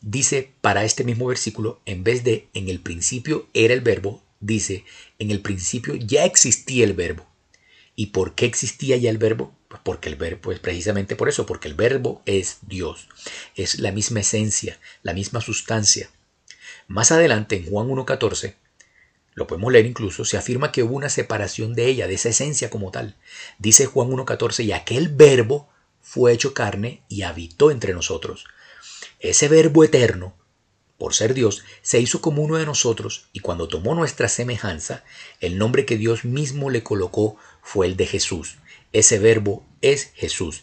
dice 0.00 0.52
para 0.60 0.84
este 0.84 1.04
mismo 1.04 1.26
versículo, 1.26 1.80
en 1.84 2.04
vez 2.04 2.24
de 2.24 2.48
en 2.54 2.68
el 2.68 2.80
principio 2.80 3.48
era 3.52 3.74
el 3.74 3.80
verbo, 3.80 4.22
dice 4.40 4.84
en 5.18 5.30
el 5.30 5.40
principio 5.40 5.94
ya 5.94 6.24
existía 6.24 6.84
el 6.84 6.94
verbo. 6.94 7.26
¿Y 7.94 8.06
por 8.06 8.34
qué 8.34 8.46
existía 8.46 8.96
ya 8.96 9.10
el 9.10 9.18
verbo? 9.18 9.54
Pues 9.82 9.96
porque 9.96 10.08
el 10.08 10.16
verbo 10.16 10.52
es 10.52 10.58
precisamente 10.58 11.16
por 11.16 11.28
eso, 11.28 11.46
porque 11.46 11.68
el 11.68 11.74
verbo 11.74 12.22
es 12.26 12.58
Dios, 12.62 13.08
es 13.54 13.78
la 13.78 13.92
misma 13.92 14.20
esencia, 14.20 14.78
la 15.02 15.12
misma 15.12 15.40
sustancia. 15.40 16.08
Más 16.88 17.12
adelante, 17.12 17.56
en 17.56 17.68
Juan 17.68 17.88
1.14, 17.88 18.54
lo 19.34 19.46
podemos 19.46 19.72
leer 19.72 19.86
incluso, 19.86 20.24
se 20.24 20.38
afirma 20.38 20.72
que 20.72 20.82
hubo 20.82 20.96
una 20.96 21.10
separación 21.10 21.74
de 21.74 21.86
ella, 21.86 22.06
de 22.06 22.14
esa 22.14 22.30
esencia 22.30 22.70
como 22.70 22.90
tal. 22.90 23.16
Dice 23.58 23.86
Juan 23.86 24.08
1.14, 24.10 24.64
y 24.64 24.72
aquel 24.72 25.08
verbo 25.08 25.68
fue 26.00 26.32
hecho 26.32 26.54
carne 26.54 27.02
y 27.08 27.22
habitó 27.22 27.70
entre 27.70 27.92
nosotros. 27.92 28.46
Ese 29.20 29.48
verbo 29.48 29.84
eterno, 29.84 30.34
por 30.96 31.14
ser 31.14 31.34
Dios, 31.34 31.64
se 31.82 32.00
hizo 32.00 32.22
como 32.22 32.42
uno 32.42 32.56
de 32.56 32.64
nosotros 32.64 33.28
y 33.32 33.40
cuando 33.40 33.68
tomó 33.68 33.94
nuestra 33.94 34.28
semejanza, 34.28 35.04
el 35.40 35.58
nombre 35.58 35.84
que 35.84 35.98
Dios 35.98 36.24
mismo 36.24 36.70
le 36.70 36.82
colocó 36.82 37.36
fue 37.62 37.86
el 37.86 37.96
de 37.96 38.06
Jesús. 38.06 38.56
Ese 38.92 39.18
verbo 39.18 39.66
es 39.80 40.12
Jesús. 40.14 40.62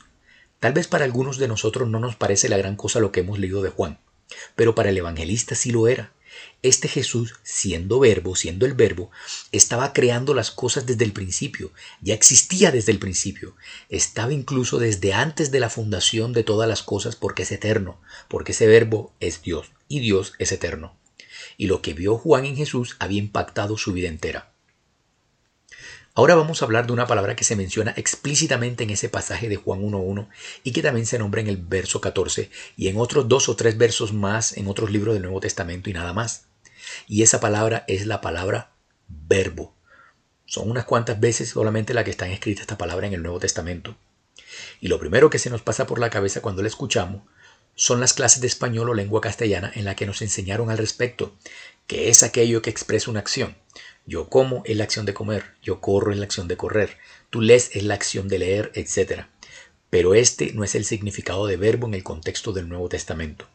Tal 0.60 0.74
vez 0.74 0.88
para 0.88 1.06
algunos 1.06 1.38
de 1.38 1.48
nosotros 1.48 1.90
no 1.90 2.00
nos 2.00 2.16
parece 2.16 2.50
la 2.50 2.58
gran 2.58 2.76
cosa 2.76 3.00
lo 3.00 3.12
que 3.12 3.20
hemos 3.20 3.38
leído 3.38 3.62
de 3.62 3.70
Juan, 3.70 4.00
pero 4.56 4.76
para 4.76 4.90
el 4.90 4.98
evangelista 4.98 5.56
sí 5.56 5.72
lo 5.72 5.88
era. 5.88 6.14
Este 6.62 6.88
Jesús, 6.88 7.36
siendo 7.44 8.00
verbo, 8.00 8.36
siendo 8.36 8.66
el 8.66 8.74
verbo, 8.74 9.12
estaba 9.52 9.94
creando 9.94 10.34
las 10.34 10.52
cosas 10.52 10.86
desde 10.86 11.04
el 11.04 11.12
principio, 11.12 11.72
ya 12.02 12.14
existía 12.14 12.72
desde 12.72 12.92
el 12.92 13.00
principio, 13.00 13.56
estaba 13.90 14.34
incluso 14.34 14.80
desde 14.80 15.14
antes 15.14 15.52
de 15.52 15.60
la 15.60 15.70
fundación 15.70 16.34
de 16.34 16.44
todas 16.44 16.68
las 16.68 16.82
cosas 16.82 17.16
porque 17.16 17.44
es 17.44 17.52
eterno, 17.52 18.02
porque 18.30 18.54
ese 18.54 18.66
verbo 18.66 19.14
es 19.20 19.42
Dios 19.42 19.72
y 19.88 20.00
Dios 20.00 20.34
es 20.40 20.52
eterno. 20.52 20.98
Y 21.58 21.68
lo 21.68 21.82
que 21.82 21.94
vio 21.94 22.18
Juan 22.18 22.46
en 22.46 22.56
Jesús 22.56 22.96
había 23.00 23.20
impactado 23.20 23.78
su 23.78 23.94
vida 23.94 24.08
entera. 24.08 24.53
Ahora 26.16 26.36
vamos 26.36 26.62
a 26.62 26.66
hablar 26.66 26.86
de 26.86 26.94
una 26.94 27.08
palabra 27.08 27.36
que 27.36 27.44
se 27.44 27.56
menciona 27.56 27.92
explícitamente 27.98 28.84
en 28.84 28.92
ese 28.92 29.10
pasaje 29.10 29.50
de 29.50 29.56
Juan 29.56 29.82
1.1 29.82 30.30
y 30.64 30.72
que 30.72 30.84
también 30.84 31.08
se 31.08 31.18
nombra 31.18 31.42
en 31.42 31.48
el 31.48 31.58
verso 31.58 32.02
14 32.02 32.52
y 32.78 32.88
en 32.88 33.00
otros 33.00 33.28
dos 33.28 33.50
o 33.50 33.56
tres 33.56 33.80
versos 33.80 34.14
más 34.14 34.56
en 34.56 34.68
otros 34.68 34.92
libros 34.92 35.16
del 35.16 35.24
Nuevo 35.24 35.40
Testamento 35.40 35.90
y 35.90 35.94
nada 35.94 36.14
más. 36.14 36.46
Y 37.08 37.24
esa 37.24 37.40
palabra 37.40 37.84
es 37.88 38.06
la 38.06 38.22
palabra 38.22 38.74
verbo. 39.08 39.74
Son 40.46 40.70
unas 40.70 40.86
cuantas 40.86 41.20
veces 41.20 41.50
solamente 41.50 41.96
la 41.96 42.04
que 42.04 42.12
está 42.12 42.28
escrita 42.28 42.62
esta 42.62 42.78
palabra 42.78 43.08
en 43.08 43.14
el 43.14 43.24
Nuevo 43.24 43.40
Testamento. 43.40 43.98
Y 44.82 44.90
lo 44.90 45.00
primero 45.00 45.32
que 45.32 45.40
se 45.40 45.50
nos 45.50 45.64
pasa 45.64 45.88
por 45.88 45.98
la 45.98 46.12
cabeza 46.12 46.42
cuando 46.42 46.62
la 46.62 46.68
escuchamos 46.68 47.24
son 47.74 48.00
las 48.00 48.14
clases 48.14 48.40
de 48.40 48.46
español 48.46 48.88
o 48.88 48.94
lengua 48.94 49.20
castellana 49.20 49.72
en 49.74 49.86
la 49.86 49.96
que 49.96 50.06
nos 50.06 50.22
enseñaron 50.22 50.70
al 50.70 50.78
respecto, 50.78 51.36
que 51.88 52.10
es 52.10 52.22
aquello 52.22 52.62
que 52.62 52.70
expresa 52.70 53.10
una 53.10 53.22
acción. 53.22 53.56
Yo 54.06 54.28
como 54.28 54.64
es 54.66 54.76
la 54.76 54.84
acción 54.84 55.06
de 55.06 55.14
comer, 55.14 55.46
yo 55.62 55.80
corro 55.80 56.12
es 56.12 56.18
la 56.18 56.26
acción 56.26 56.50
de 56.50 56.58
correr, 56.58 56.98
tú 57.30 57.42
lees 57.42 57.74
es 57.74 57.84
la 57.84 57.94
acción 57.94 58.28
de 58.28 58.40
leer, 58.40 58.72
etc. 58.76 59.28
Pero 59.90 60.14
este 60.14 60.52
no 60.54 60.66
es 60.66 60.76
el 60.76 60.84
significado 60.84 61.48
de 61.48 61.56
verbo 61.56 61.88
en 61.88 61.94
el 61.94 62.04
contexto 62.04 62.52
del 62.52 62.68
Nuevo 62.68 62.90
Testamento. 62.90 63.48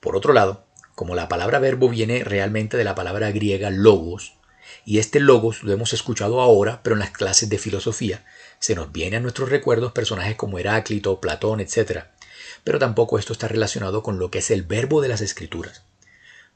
Por 0.00 0.16
otro 0.16 0.34
lado, 0.34 0.66
como 0.94 1.14
la 1.14 1.28
palabra 1.28 1.60
verbo 1.60 1.88
viene 1.88 2.24
realmente 2.24 2.76
de 2.76 2.84
la 2.84 2.94
palabra 2.94 3.32
griega 3.32 3.70
logos, 3.70 4.36
Y 4.84 4.98
este 4.98 5.18
logos 5.20 5.62
lo 5.62 5.72
hemos 5.72 5.92
escuchado 5.92 6.40
ahora, 6.40 6.82
pero 6.82 6.94
en 6.94 7.00
las 7.00 7.10
clases 7.10 7.48
de 7.48 7.58
filosofía 7.58 8.24
se 8.58 8.74
nos 8.74 8.92
viene 8.92 9.16
a 9.16 9.20
nuestros 9.20 9.48
recuerdos 9.48 9.92
personajes 9.92 10.36
como 10.36 10.58
Heráclito, 10.58 11.20
Platón, 11.20 11.60
etc. 11.60 12.04
Pero 12.64 12.78
tampoco 12.78 13.18
esto 13.18 13.32
está 13.32 13.48
relacionado 13.48 14.02
con 14.02 14.18
lo 14.18 14.30
que 14.30 14.38
es 14.38 14.50
el 14.50 14.62
verbo 14.62 15.00
de 15.00 15.08
las 15.08 15.20
escrituras. 15.20 15.84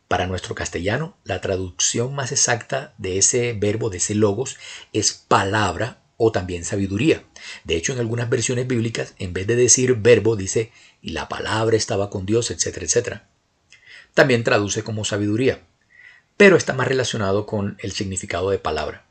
Para 0.09 0.27
nuestro 0.27 0.55
castellano, 0.55 1.17
la 1.25 1.43
traducción 1.43 2.15
más 2.15 2.33
exacta 2.33 2.95
de 2.97 3.19
ese 3.19 3.53
verbo, 3.53 3.91
de 3.91 3.99
ese 3.99 4.15
logos, 4.15 4.57
es 4.95 5.12
palabra 5.12 6.03
o 6.17 6.33
también 6.33 6.65
sabiduría. 6.65 7.25
De 7.65 7.77
hecho, 7.77 7.93
en 7.93 7.99
algunas 7.99 8.31
versiones 8.31 8.67
bíblicas, 8.67 9.15
en 9.19 9.35
vez 9.35 9.47
de 9.47 9.55
decir 9.55 9.95
verbo, 9.97 10.35
dice 10.35 10.73
y 11.03 11.11
la 11.11 11.29
palabra 11.29 11.77
estaba 11.77 12.09
con 12.11 12.25
Dios, 12.25 12.50
etcétera, 12.50 12.87
etcétera. 12.87 13.29
También 14.15 14.45
traduce 14.45 14.83
como 14.83 15.05
sabiduría, 15.05 15.67
pero 16.37 16.57
está 16.57 16.73
más 16.73 16.88
relacionado 16.88 17.47
con 17.47 17.77
el 17.81 17.93
significado 17.93 18.50
de 18.50 18.59
palabra. 18.59 19.05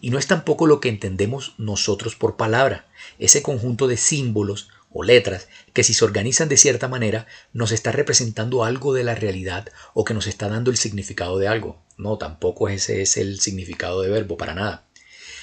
Y 0.00 0.10
no 0.10 0.18
es 0.18 0.26
tampoco 0.26 0.66
lo 0.66 0.80
que 0.80 0.88
entendemos 0.88 1.54
nosotros 1.58 2.16
por 2.16 2.36
palabra, 2.36 2.88
ese 3.18 3.42
conjunto 3.42 3.86
de 3.86 3.96
símbolos 3.96 4.70
o 4.92 5.04
letras 5.04 5.48
que 5.72 5.84
si 5.84 5.94
se 5.94 6.04
organizan 6.04 6.48
de 6.48 6.56
cierta 6.56 6.88
manera 6.88 7.26
nos 7.52 7.72
está 7.72 7.92
representando 7.92 8.64
algo 8.64 8.92
de 8.92 9.04
la 9.04 9.14
realidad 9.14 9.68
o 9.94 10.04
que 10.04 10.14
nos 10.14 10.26
está 10.26 10.48
dando 10.48 10.70
el 10.70 10.76
significado 10.76 11.38
de 11.38 11.48
algo. 11.48 11.80
No, 11.96 12.18
tampoco 12.18 12.68
ese 12.68 13.02
es 13.02 13.16
el 13.16 13.40
significado 13.40 14.02
de 14.02 14.10
verbo, 14.10 14.36
para 14.36 14.54
nada. 14.54 14.86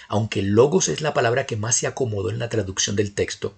Aunque 0.10 0.42
logos 0.42 0.88
es 0.88 1.02
la 1.02 1.14
palabra 1.14 1.46
que 1.46 1.58
más 1.58 1.76
se 1.76 1.88
acomodó 1.88 2.30
en 2.30 2.40
la 2.40 2.50
traducción 2.50 2.96
del 2.96 3.14
texto, 3.14 3.56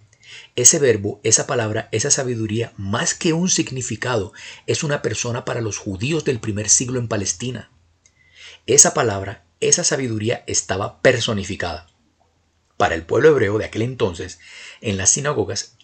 ese 0.55 0.79
verbo, 0.79 1.19
esa 1.23 1.47
palabra, 1.47 1.89
esa 1.91 2.11
sabiduría, 2.11 2.73
más 2.77 3.13
que 3.13 3.33
un 3.33 3.49
significado, 3.49 4.33
es 4.67 4.83
una 4.83 5.01
persona 5.01 5.45
para 5.45 5.61
los 5.61 5.77
judíos 5.77 6.23
del 6.23 6.39
primer 6.39 6.69
siglo 6.69 6.99
en 6.99 7.07
Palestina. 7.07 7.71
Esa 8.67 8.93
palabra, 8.93 9.45
esa 9.59 9.83
sabiduría 9.83 10.43
estaba 10.47 11.01
personificada. 11.01 11.87
Para 12.77 12.95
el 12.95 13.03
pueblo 13.03 13.29
hebreo 13.29 13.57
de 13.57 13.65
aquel 13.65 13.81
entonces, 13.81 14.39
en 14.81 14.97
las 14.97 15.09
sinagogas, 15.09 15.75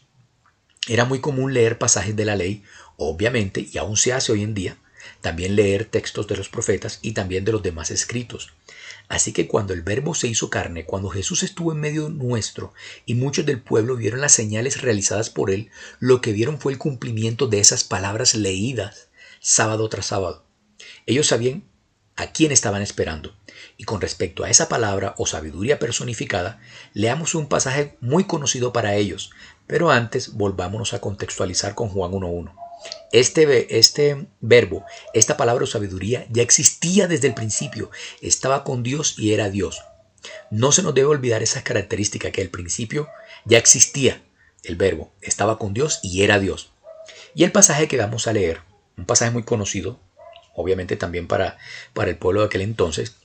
era 0.88 1.06
muy 1.06 1.20
común 1.20 1.54
leer 1.54 1.78
pasajes 1.78 2.16
de 2.16 2.26
la 2.26 2.36
ley, 2.36 2.64
obviamente, 2.98 3.68
y 3.72 3.78
aún 3.78 3.98
se 3.98 4.14
hace 4.14 4.32
hoy 4.32 4.44
en 4.44 4.54
día, 4.54 4.78
también 5.22 5.56
leer 5.56 5.86
textos 5.86 6.28
de 6.28 6.38
los 6.38 6.50
profetas 6.50 7.00
y 7.02 7.14
también 7.14 7.46
de 7.46 7.52
los 7.52 7.64
demás 7.64 7.92
escritos. 7.92 8.54
Así 9.08 9.34
que 9.34 9.48
cuando 9.48 9.74
el 9.74 9.84
Verbo 9.84 10.16
se 10.16 10.28
hizo 10.28 10.50
carne, 10.50 10.86
cuando 10.86 11.10
Jesús 11.10 11.44
estuvo 11.44 11.72
en 11.72 11.80
medio 11.80 12.10
nuestro 12.10 12.74
y 13.06 13.14
muchos 13.14 13.46
del 13.46 13.62
pueblo 13.62 13.96
vieron 13.96 14.22
las 14.22 14.34
señales 14.34 14.82
realizadas 14.82 15.30
por 15.30 15.52
él, 15.52 15.70
lo 16.00 16.22
que 16.22 16.34
vieron 16.34 16.60
fue 16.60 16.72
el 16.72 16.80
cumplimiento 16.80 17.48
de 17.48 17.60
esas 17.60 17.84
palabras 17.84 18.34
leídas 18.34 19.10
sábado 19.40 19.88
tras 19.90 20.08
sábado. 20.08 20.44
Ellos 21.06 21.28
sabían 21.28 21.64
a 22.16 22.32
quién 22.32 22.52
estaban 22.52 22.82
esperando. 22.82 23.36
Y 23.78 23.84
con 23.84 24.02
respecto 24.02 24.44
a 24.44 24.50
esa 24.50 24.70
palabra 24.70 25.14
o 25.18 25.28
sabiduría 25.28 25.80
personificada, 25.80 26.60
leamos 26.94 27.36
un 27.36 27.48
pasaje 27.48 27.98
muy 28.02 28.24
conocido 28.24 28.74
para 28.74 28.96
ellos, 28.96 29.32
pero 29.68 29.92
antes 29.92 30.34
volvámonos 30.34 30.94
a 30.94 31.00
contextualizar 31.00 31.76
con 31.76 31.90
Juan 31.90 32.12
1.1. 32.12 32.54
Este, 33.12 33.78
este 33.78 34.28
verbo, 34.42 34.86
esta 35.14 35.38
palabra 35.38 35.64
o 35.64 35.68
sabiduría 35.68 36.28
ya 36.30 36.44
existía 36.44 37.08
desde 37.08 37.28
el 37.28 37.34
principio, 37.34 37.90
estaba 38.22 38.64
con 38.64 38.84
Dios 38.84 39.16
y 39.18 39.34
era 39.34 39.50
Dios. 39.50 39.84
No 40.50 40.72
se 40.72 40.84
nos 40.84 40.94
debe 40.94 41.08
olvidar 41.08 41.44
esa 41.44 41.64
característica 41.64 42.32
que 42.32 42.42
al 42.42 42.50
principio 42.50 43.08
ya 43.46 43.58
existía 43.58 44.24
el 44.64 44.76
verbo, 44.76 45.12
estaba 45.22 45.58
con 45.58 45.74
Dios 45.74 46.00
y 46.04 46.24
era 46.24 46.40
Dios. 46.40 46.72
Y 47.34 47.44
el 47.44 47.52
pasaje 47.52 47.88
que 47.88 47.98
vamos 47.98 48.28
a 48.28 48.34
leer, 48.34 48.62
un 48.98 49.06
pasaje 49.06 49.32
muy 49.32 49.44
conocido, 49.44 50.00
obviamente 50.54 50.96
también 50.96 51.28
para, 51.28 51.58
para 51.94 52.10
el 52.10 52.18
pueblo 52.18 52.42
de 52.42 52.48
aquel 52.48 52.62
entonces, 52.62 53.16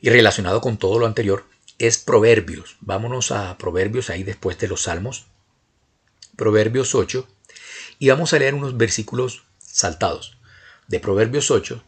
y 0.00 0.10
relacionado 0.10 0.60
con 0.60 0.78
todo 0.78 0.98
lo 0.98 1.06
anterior, 1.06 1.46
es 1.78 1.98
Proverbios. 1.98 2.76
Vámonos 2.80 3.32
a 3.32 3.56
Proverbios 3.58 4.10
ahí 4.10 4.22
después 4.22 4.58
de 4.58 4.68
los 4.68 4.82
Salmos. 4.82 5.26
Proverbios 6.36 6.94
8, 6.94 7.28
y 7.98 8.08
vamos 8.08 8.32
a 8.32 8.38
leer 8.38 8.54
unos 8.54 8.78
versículos 8.78 9.42
saltados. 9.58 10.38
De 10.88 10.98
Proverbios 10.98 11.50
8 11.50 11.84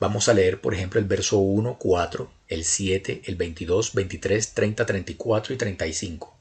vamos 0.00 0.28
a 0.28 0.34
leer, 0.34 0.60
por 0.60 0.74
ejemplo, 0.74 0.98
el 0.98 1.06
verso 1.06 1.38
1, 1.38 1.76
4, 1.78 2.32
el 2.48 2.64
7, 2.64 3.22
el 3.24 3.36
22, 3.36 3.94
23, 3.94 4.54
30, 4.54 4.86
34 4.86 5.54
y 5.54 5.56
35. 5.56 6.36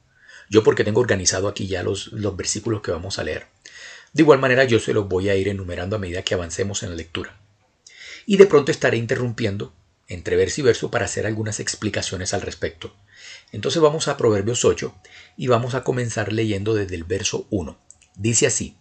Yo 0.50 0.64
porque 0.64 0.84
tengo 0.84 1.02
organizado 1.02 1.48
aquí 1.48 1.68
ya 1.68 1.84
los, 1.84 2.08
los 2.14 2.36
versículos 2.36 2.82
que 2.82 2.92
vamos 2.92 3.20
a 3.20 3.24
leer. 3.24 3.46
De 4.14 4.24
igual 4.24 4.40
manera 4.40 4.64
yo 4.64 4.80
se 4.80 4.94
los 4.94 5.08
voy 5.08 5.30
a 5.30 5.36
ir 5.36 5.48
enumerando 5.48 5.96
a 5.96 6.00
medida 6.00 6.24
que 6.24 6.34
avancemos 6.34 6.82
en 6.82 6.90
la 6.90 6.96
lectura. 6.96 7.38
Y 8.26 8.38
de 8.38 8.48
pronto 8.48 8.72
estaré 8.72 8.98
interrumpiendo 8.98 9.72
entre 10.08 10.36
verso 10.36 10.62
y 10.62 10.64
verso 10.64 10.90
para 10.90 11.06
hacer 11.06 11.28
algunas 11.28 11.60
explicaciones 11.60 12.34
al 12.34 12.42
respecto. 12.42 12.96
Entonces 13.56 13.82
vamos 13.82 14.10
a 14.10 14.18
Proverbios 14.18 14.66
8 14.66 14.94
y 15.38 15.48
vamos 15.48 15.76
a 15.76 15.86
comenzar 15.86 16.34
leyendo 16.34 16.74
desde 16.74 16.96
el 16.96 17.06
verso 17.06 17.48
1. 17.52 17.78
Dice 18.18 18.48
así, 18.48 18.76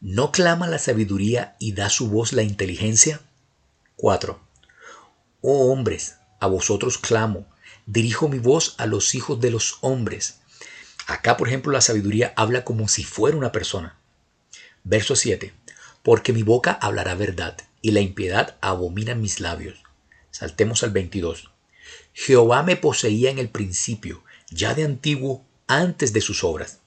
¿No 0.00 0.32
clama 0.32 0.66
la 0.66 0.80
sabiduría 0.80 1.54
y 1.60 1.74
da 1.74 1.88
su 1.88 2.10
voz 2.10 2.32
la 2.32 2.42
inteligencia? 2.42 3.20
4. 3.94 4.40
Oh 5.42 5.70
hombres, 5.70 6.16
a 6.40 6.48
vosotros 6.48 6.98
clamo, 6.98 7.46
dirijo 7.86 8.28
mi 8.28 8.40
voz 8.40 8.74
a 8.78 8.86
los 8.86 9.14
hijos 9.14 9.40
de 9.40 9.52
los 9.52 9.78
hombres. 9.80 10.40
Acá, 11.06 11.36
por 11.36 11.46
ejemplo, 11.46 11.70
la 11.70 11.80
sabiduría 11.80 12.32
habla 12.34 12.64
como 12.64 12.88
si 12.88 13.04
fuera 13.04 13.36
una 13.36 13.52
persona. 13.52 13.96
Verso 14.82 15.14
7. 15.14 15.54
Porque 16.02 16.32
mi 16.32 16.42
boca 16.42 16.72
hablará 16.72 17.14
verdad 17.14 17.56
y 17.80 17.92
la 17.92 18.00
impiedad 18.00 18.56
abomina 18.60 19.14
mis 19.14 19.38
labios. 19.38 19.84
Saltemos 20.32 20.82
al 20.82 20.90
22. 20.90 21.53
Jehová 22.14 22.62
me 22.62 22.76
poseía 22.76 23.30
en 23.30 23.38
el 23.38 23.48
principio, 23.48 24.22
ya 24.48 24.72
de 24.74 24.84
antiguo, 24.84 25.44
antes 25.66 26.12
de 26.12 26.20
sus 26.20 26.44
obras. 26.44 26.78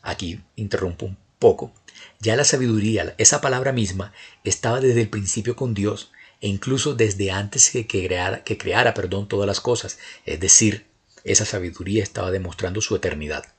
Aquí 0.00 0.40
interrumpo 0.54 1.06
un 1.06 1.18
poco. 1.40 1.72
Ya 2.20 2.36
la 2.36 2.44
sabiduría, 2.44 3.14
esa 3.18 3.40
palabra 3.40 3.72
misma, 3.72 4.12
estaba 4.44 4.80
desde 4.80 5.02
el 5.02 5.08
principio 5.08 5.56
con 5.56 5.74
Dios 5.74 6.12
e 6.40 6.46
incluso 6.48 6.94
desde 6.94 7.32
antes 7.32 7.70
que, 7.70 7.86
creara, 7.86 8.44
que 8.44 8.56
creara 8.56 8.94
perdón, 8.94 9.28
todas 9.28 9.46
las 9.46 9.60
cosas. 9.60 9.98
Es 10.24 10.38
decir, 10.38 10.86
esa 11.24 11.44
sabiduría 11.44 12.02
estaba 12.02 12.30
demostrando 12.30 12.80
su 12.80 12.94
eternidad. 12.94 13.52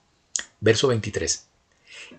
Verso 0.61 0.87
23. 0.87 1.47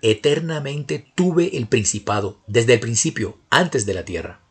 Eternamente 0.02 1.06
tuve 1.14 1.56
el 1.56 1.66
principado 1.66 2.42
desde 2.46 2.74
el 2.74 2.80
principio, 2.80 3.38
antes 3.48 3.86
de 3.86 3.94
la 3.94 4.04
tierra. 4.04 4.41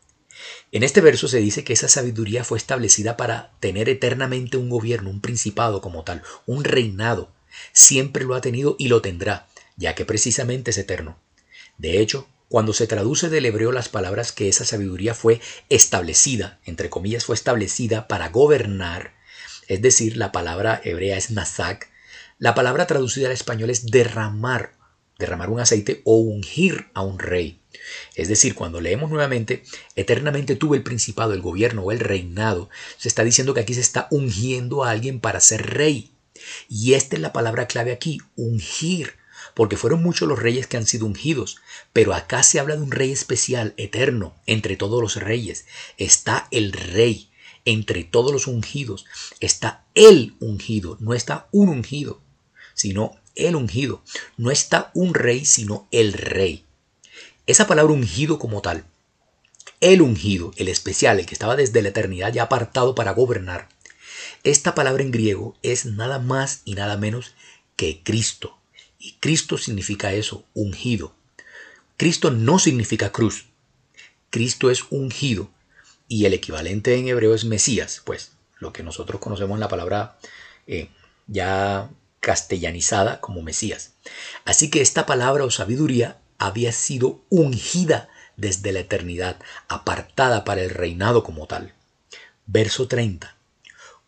En 0.70 0.82
este 0.82 1.00
verso 1.00 1.28
se 1.28 1.38
dice 1.38 1.64
que 1.64 1.72
esa 1.72 1.88
sabiduría 1.88 2.44
fue 2.44 2.58
establecida 2.58 3.16
para 3.16 3.52
tener 3.60 3.88
eternamente 3.88 4.56
un 4.56 4.70
gobierno, 4.70 5.10
un 5.10 5.20
principado 5.20 5.80
como 5.80 6.04
tal, 6.04 6.22
un 6.46 6.64
reinado. 6.64 7.30
Siempre 7.72 8.24
lo 8.24 8.34
ha 8.34 8.40
tenido 8.40 8.76
y 8.78 8.88
lo 8.88 9.02
tendrá, 9.02 9.46
ya 9.76 9.94
que 9.94 10.04
precisamente 10.04 10.70
es 10.70 10.78
eterno. 10.78 11.18
De 11.78 12.00
hecho, 12.00 12.26
cuando 12.48 12.74
se 12.74 12.86
traduce 12.86 13.30
del 13.30 13.46
hebreo 13.46 13.72
las 13.72 13.88
palabras 13.88 14.30
que 14.30 14.48
esa 14.48 14.64
sabiduría 14.64 15.14
fue 15.14 15.40
establecida, 15.70 16.58
entre 16.66 16.90
comillas, 16.90 17.24
fue 17.24 17.34
establecida 17.34 18.08
para 18.08 18.28
gobernar, 18.28 19.14
es 19.68 19.80
decir, 19.80 20.18
la 20.18 20.32
palabra 20.32 20.80
hebrea 20.84 21.16
es 21.16 21.30
nazak, 21.30 21.88
la 22.38 22.54
palabra 22.54 22.86
traducida 22.86 23.28
al 23.28 23.32
español 23.32 23.70
es 23.70 23.86
derramar, 23.86 24.74
derramar 25.22 25.50
un 25.50 25.60
aceite 25.60 26.02
o 26.04 26.16
ungir 26.16 26.86
a 26.94 27.02
un 27.02 27.18
rey. 27.18 27.58
Es 28.14 28.28
decir, 28.28 28.54
cuando 28.54 28.80
leemos 28.80 29.10
nuevamente, 29.10 29.62
eternamente 29.96 30.56
tuvo 30.56 30.74
el 30.74 30.82
principado, 30.82 31.32
el 31.32 31.40
gobierno 31.40 31.82
o 31.82 31.92
el 31.92 32.00
reinado, 32.00 32.68
se 32.98 33.08
está 33.08 33.24
diciendo 33.24 33.54
que 33.54 33.60
aquí 33.60 33.74
se 33.74 33.80
está 33.80 34.08
ungiendo 34.10 34.84
a 34.84 34.90
alguien 34.90 35.20
para 35.20 35.40
ser 35.40 35.74
rey. 35.74 36.12
Y 36.68 36.94
esta 36.94 37.16
es 37.16 37.22
la 37.22 37.32
palabra 37.32 37.66
clave 37.66 37.92
aquí, 37.92 38.20
ungir 38.36 39.14
porque 39.54 39.76
fueron 39.76 40.02
muchos 40.02 40.28
los 40.28 40.38
reyes 40.38 40.66
que 40.66 40.76
han 40.76 40.86
sido 40.86 41.06
ungidos, 41.06 41.58
pero 41.92 42.14
acá 42.14 42.42
se 42.42 42.58
habla 42.58 42.76
de 42.76 42.82
un 42.82 42.90
rey 42.90 43.12
especial, 43.12 43.74
eterno, 43.76 44.34
entre 44.46 44.76
todos 44.76 45.00
los 45.00 45.16
reyes. 45.16 45.66
Está 45.98 46.48
el 46.50 46.72
rey, 46.72 47.30
entre 47.64 48.04
todos 48.04 48.32
los 48.32 48.46
ungidos. 48.46 49.04
Está 49.40 49.84
el 49.94 50.34
ungido, 50.40 50.96
no 51.00 51.14
está 51.14 51.48
un 51.52 51.68
ungido, 51.68 52.20
sino 52.74 53.16
el 53.34 53.56
ungido. 53.56 54.02
No 54.36 54.50
está 54.50 54.90
un 54.94 55.14
rey, 55.14 55.44
sino 55.44 55.86
el 55.90 56.12
rey. 56.12 56.64
Esa 57.46 57.66
palabra 57.66 57.92
ungido 57.92 58.38
como 58.38 58.62
tal, 58.62 58.84
el 59.80 60.00
ungido, 60.00 60.52
el 60.56 60.68
especial, 60.68 61.18
el 61.18 61.26
que 61.26 61.34
estaba 61.34 61.56
desde 61.56 61.82
la 61.82 61.88
eternidad 61.88 62.32
ya 62.32 62.44
apartado 62.44 62.94
para 62.94 63.12
gobernar, 63.12 63.68
esta 64.44 64.74
palabra 64.74 65.02
en 65.02 65.10
griego 65.10 65.56
es 65.62 65.86
nada 65.86 66.18
más 66.18 66.62
y 66.64 66.74
nada 66.74 66.96
menos 66.96 67.34
que 67.76 68.02
Cristo. 68.02 68.58
Y 68.98 69.14
Cristo 69.14 69.58
significa 69.58 70.12
eso, 70.12 70.44
ungido. 70.54 71.14
Cristo 71.96 72.30
no 72.30 72.58
significa 72.58 73.12
cruz. 73.12 73.46
Cristo 74.30 74.70
es 74.70 74.84
ungido. 74.90 75.50
Y 76.08 76.26
el 76.26 76.34
equivalente 76.34 76.94
en 76.94 77.08
hebreo 77.08 77.34
es 77.34 77.44
Mesías, 77.44 78.02
pues 78.04 78.32
lo 78.58 78.72
que 78.72 78.82
nosotros 78.82 79.20
conocemos 79.20 79.56
en 79.56 79.60
la 79.60 79.68
palabra 79.68 80.18
eh, 80.66 80.88
ya 81.26 81.90
castellanizada 82.22 83.20
como 83.20 83.42
Mesías. 83.42 83.94
Así 84.44 84.70
que 84.70 84.80
esta 84.80 85.04
palabra 85.04 85.44
o 85.44 85.50
sabiduría 85.50 86.22
había 86.38 86.72
sido 86.72 87.24
ungida 87.28 88.08
desde 88.36 88.72
la 88.72 88.78
eternidad, 88.78 89.36
apartada 89.68 90.44
para 90.44 90.62
el 90.62 90.70
reinado 90.70 91.24
como 91.24 91.46
tal. 91.46 91.74
Verso 92.46 92.88
30. 92.88 93.36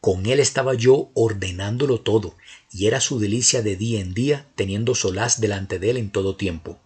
Con 0.00 0.27
él 0.27 0.38
estaba 0.38 0.74
yo 0.74 1.11
ordenándolo 1.14 2.00
todo, 2.00 2.37
y 2.70 2.87
era 2.87 3.00
su 3.00 3.18
delicia 3.18 3.62
de 3.62 3.77
día 3.77 4.00
en 4.00 4.14
día, 4.14 4.46
teniendo 4.55 4.94
solaz 4.94 5.40
delante 5.40 5.79
de 5.79 5.90
él 5.90 5.96
en 5.96 6.11
todo 6.11 6.37
tiempo. 6.37 6.79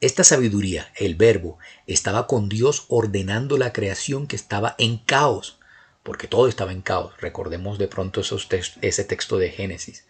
Esta 0.00 0.24
sabiduría, 0.24 0.90
el 0.96 1.16
verbo, 1.16 1.58
estaba 1.86 2.26
con 2.26 2.48
Dios 2.48 2.86
ordenando 2.88 3.58
la 3.58 3.72
creación 3.72 4.26
que 4.26 4.36
estaba 4.36 4.74
en 4.78 4.98
caos, 4.98 5.58
porque 6.02 6.28
todo 6.28 6.48
estaba 6.48 6.72
en 6.72 6.82
caos. 6.82 7.12
Recordemos 7.18 7.78
de 7.78 7.88
pronto 7.88 8.22
ese 8.22 9.04
texto 9.04 9.38
de 9.38 9.50
Génesis. 9.50 10.04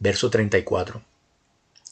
Verso 0.00 0.30
34. 0.30 1.02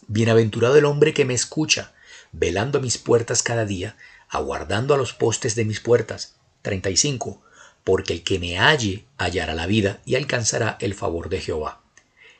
Bienaventurado 0.07 0.77
el 0.77 0.85
hombre 0.85 1.13
que 1.13 1.25
me 1.25 1.35
escucha, 1.35 1.93
velando 2.33 2.79
a 2.79 2.83
mis 2.83 2.99
puertas 2.99 3.43
cada 3.43 3.65
día, 3.65 3.97
aguardando 4.29 4.95
a 4.95 4.97
los 4.97 5.13
postes 5.13 5.55
de 5.57 5.65
mis 5.65 5.81
puertas. 5.81 6.37
35. 6.63 7.43
Porque 7.83 8.13
el 8.13 8.23
que 8.23 8.39
me 8.39 8.59
halle 8.59 9.05
hallará 9.19 9.55
la 9.55 9.67
vida 9.67 10.01
y 10.05 10.15
alcanzará 10.15 10.77
el 10.81 10.95
favor 10.95 11.29
de 11.29 11.41
Jehová. 11.41 11.81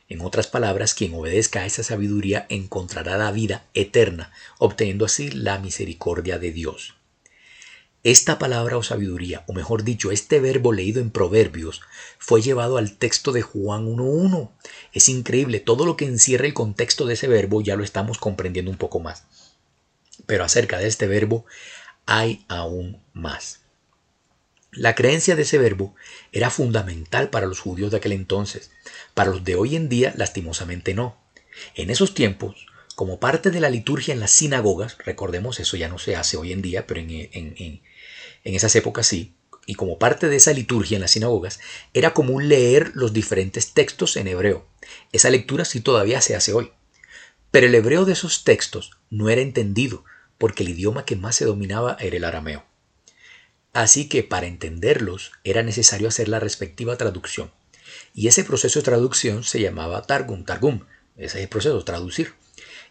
En 0.09 0.21
otras 0.21 0.47
palabras, 0.47 0.95
quien 0.95 1.15
obedezca 1.15 1.61
a 1.63 1.67
esa 1.67 1.83
sabiduría 1.83 2.47
encontrará 2.49 3.17
la 3.17 3.33
vida 3.33 3.65
eterna, 3.75 4.33
obteniendo 4.59 5.05
así 5.05 5.31
la 5.31 5.59
misericordia 5.59 6.39
de 6.39 6.53
Dios. 6.53 6.96
Esta 8.07 8.39
palabra 8.39 8.79
o 8.79 8.85
sabiduría, 8.85 9.43
o 9.49 9.53
mejor 9.53 9.83
dicho, 9.83 10.13
este 10.13 10.39
verbo 10.39 10.73
leído 10.73 11.01
en 11.01 11.11
Proverbios, 11.11 11.81
fue 12.21 12.41
llevado 12.41 12.77
al 12.77 12.97
texto 12.97 13.33
de 13.33 13.43
Juan 13.43 13.85
1.1. 13.85 14.53
Es 14.93 15.09
increíble, 15.09 15.59
todo 15.59 15.85
lo 15.85 15.97
que 15.97 16.05
encierra 16.05 16.47
el 16.47 16.55
contexto 16.55 17.05
de 17.05 17.15
ese 17.15 17.27
verbo 17.27 17.63
ya 17.63 17.75
lo 17.75 17.83
estamos 17.83 18.19
comprendiendo 18.19 18.71
un 18.71 18.77
poco 18.77 19.01
más. 19.01 19.25
Pero 20.25 20.45
acerca 20.45 20.79
de 20.79 20.87
este 20.87 21.09
verbo 21.09 21.47
hay 22.07 22.45
aún 22.47 23.03
más. 23.13 23.63
La 24.71 24.95
creencia 24.95 25.35
de 25.35 25.43
ese 25.43 25.59
verbo 25.59 25.97
era 26.31 26.51
fundamental 26.51 27.29
para 27.29 27.49
los 27.49 27.59
judíos 27.59 27.91
de 27.91 27.97
aquel 27.97 28.13
entonces, 28.13 28.71
para 29.15 29.31
los 29.31 29.43
de 29.43 29.57
hoy 29.57 29.75
en 29.75 29.89
día 29.89 30.15
lastimosamente 30.17 30.95
no. 30.95 31.17
En 31.75 31.91
esos 31.91 32.15
tiempos, 32.15 32.69
como 32.95 33.21
parte 33.21 33.51
de 33.51 33.61
la 33.61 33.69
liturgia 33.69 34.15
en 34.15 34.21
las 34.21 34.31
sinagogas, 34.31 34.97
recordemos 35.05 35.61
eso 35.61 35.77
ya 35.77 35.89
no 35.89 35.99
se 35.99 36.17
hace 36.17 36.37
hoy 36.39 36.53
en 36.53 36.63
día, 36.63 36.87
pero 36.87 37.01
en, 37.01 37.83
esas 38.55 38.75
épocas 38.77 39.07
sí, 39.07 39.35
y 39.67 39.75
como 39.75 39.99
parte 39.99 40.29
de 40.29 40.37
esa 40.37 40.53
liturgia 40.53 40.95
en 40.95 41.03
las 41.03 41.11
sinagogas, 41.11 41.59
era 41.93 42.15
común 42.15 42.49
leer 42.49 42.93
los 42.95 43.13
diferentes 43.13 43.75
textos 43.75 44.17
en 44.17 44.29
hebreo. 44.29 44.67
Esa 45.13 45.31
lectura 45.31 45.65
sí 45.65 45.81
todavía 45.81 46.21
se 46.21 46.37
hace 46.37 46.53
hoy. 46.53 46.71
Pero 47.51 47.67
el 47.67 47.75
hebreo 47.75 48.05
de 48.05 48.13
esos 48.13 48.45
textos 48.45 48.93
no 49.11 49.29
era 49.29 49.41
entendido, 49.41 50.05
porque 50.39 50.63
el 50.63 50.71
idioma 50.71 51.05
que 51.05 51.17
más 51.17 51.35
se 51.37 51.45
dominaba 51.45 51.97
era 52.01 52.17
el 52.17 52.25
arameo. 52.25 52.65
Así 53.73 54.09
que 54.09 54.23
para 54.23 54.47
entenderlos 54.47 55.33
era 55.45 55.63
necesario 55.63 56.09
hacer 56.09 56.29
la 56.29 56.41
respectiva 56.41 56.97
traducción. 56.97 57.51
Y 58.15 58.29
ese 58.29 58.45
proceso 58.45 58.79
de 58.79 58.85
traducción 58.85 59.45
se 59.45 59.61
llamaba 59.61 60.03
Targum, 60.03 60.45
Targum. 60.45 60.81
Ese 61.17 61.39
es 61.39 61.43
el 61.43 61.49
proceso, 61.49 61.85
traducir. 61.85 62.35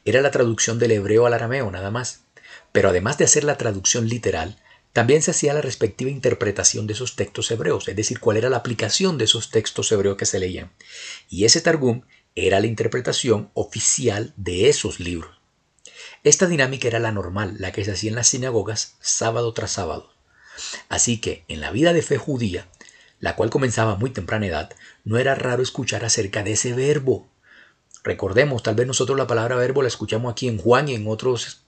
Era 0.04 0.22
la 0.22 0.32
traducción 0.32 0.78
del 0.78 0.92
hebreo 0.92 1.26
al 1.26 1.34
arameo, 1.34 1.72
nada 1.72 1.90
más. 1.90 2.26
Pero 2.72 2.90
además 2.90 3.18
de 3.18 3.26
hacer 3.26 3.44
la 3.44 3.58
traducción 3.58 4.08
literal, 4.08 4.62
también 4.96 5.22
se 5.22 5.32
hacía 5.32 5.54
la 5.54 5.60
respectiva 5.60 6.10
interpretación 6.10 6.88
de 6.88 6.94
esos 6.94 7.18
textos 7.18 7.52
hebreos, 7.52 7.86
es 7.90 7.98
decir, 7.98 8.22
cuál 8.22 8.38
era 8.38 8.50
la 8.50 8.56
aplicación 8.56 9.18
de 9.18 9.26
esos 9.26 9.50
textos 9.50 9.92
hebreos 9.92 10.16
que 10.16 10.26
se 10.26 10.40
leían. 10.40 10.72
Y 11.28 11.44
ese 11.44 11.60
Targum 11.60 12.04
era 12.34 12.62
la 12.62 12.68
interpretación 12.68 13.52
oficial 13.56 14.32
de 14.38 14.70
esos 14.70 15.02
libros. 15.02 15.36
Esta 16.24 16.48
dinámica 16.48 16.88
era 16.88 17.00
la 17.00 17.12
normal, 17.12 17.58
la 17.60 17.74
que 17.74 17.84
se 17.84 17.92
hacía 17.92 18.10
en 18.10 18.16
las 18.16 18.30
sinagogas 18.30 18.96
sábado 19.02 19.52
tras 19.52 19.72
sábado. 19.72 20.14
Así 20.88 21.20
que 21.20 21.44
en 21.50 21.60
la 21.60 21.72
vida 21.72 21.92
de 21.92 22.02
fe 22.02 22.18
judía, 22.18 22.70
la 23.20 23.36
cual 23.36 23.50
comenzaba 23.50 23.92
a 23.92 23.98
muy 23.98 24.12
temprana 24.12 24.48
edad, 24.48 24.74
no 25.04 25.18
era 25.18 25.36
raro 25.36 25.62
escuchar 25.62 26.06
acerca 26.06 26.42
de 26.42 26.54
ese 26.54 26.72
verbo. 26.72 27.28
Recordemos, 28.06 28.64
tal 28.64 28.76
vez 28.76 28.88
nosotros 28.88 29.18
la 29.18 29.28
palabra 29.28 29.58
verbo 29.58 29.82
la 29.82 29.90
escuchamos 29.90 30.32
aquí 30.32 30.48
en 30.48 30.58
Juan 30.58 30.88
y 30.88 30.96
en 30.96 31.06
otros, 31.06 31.65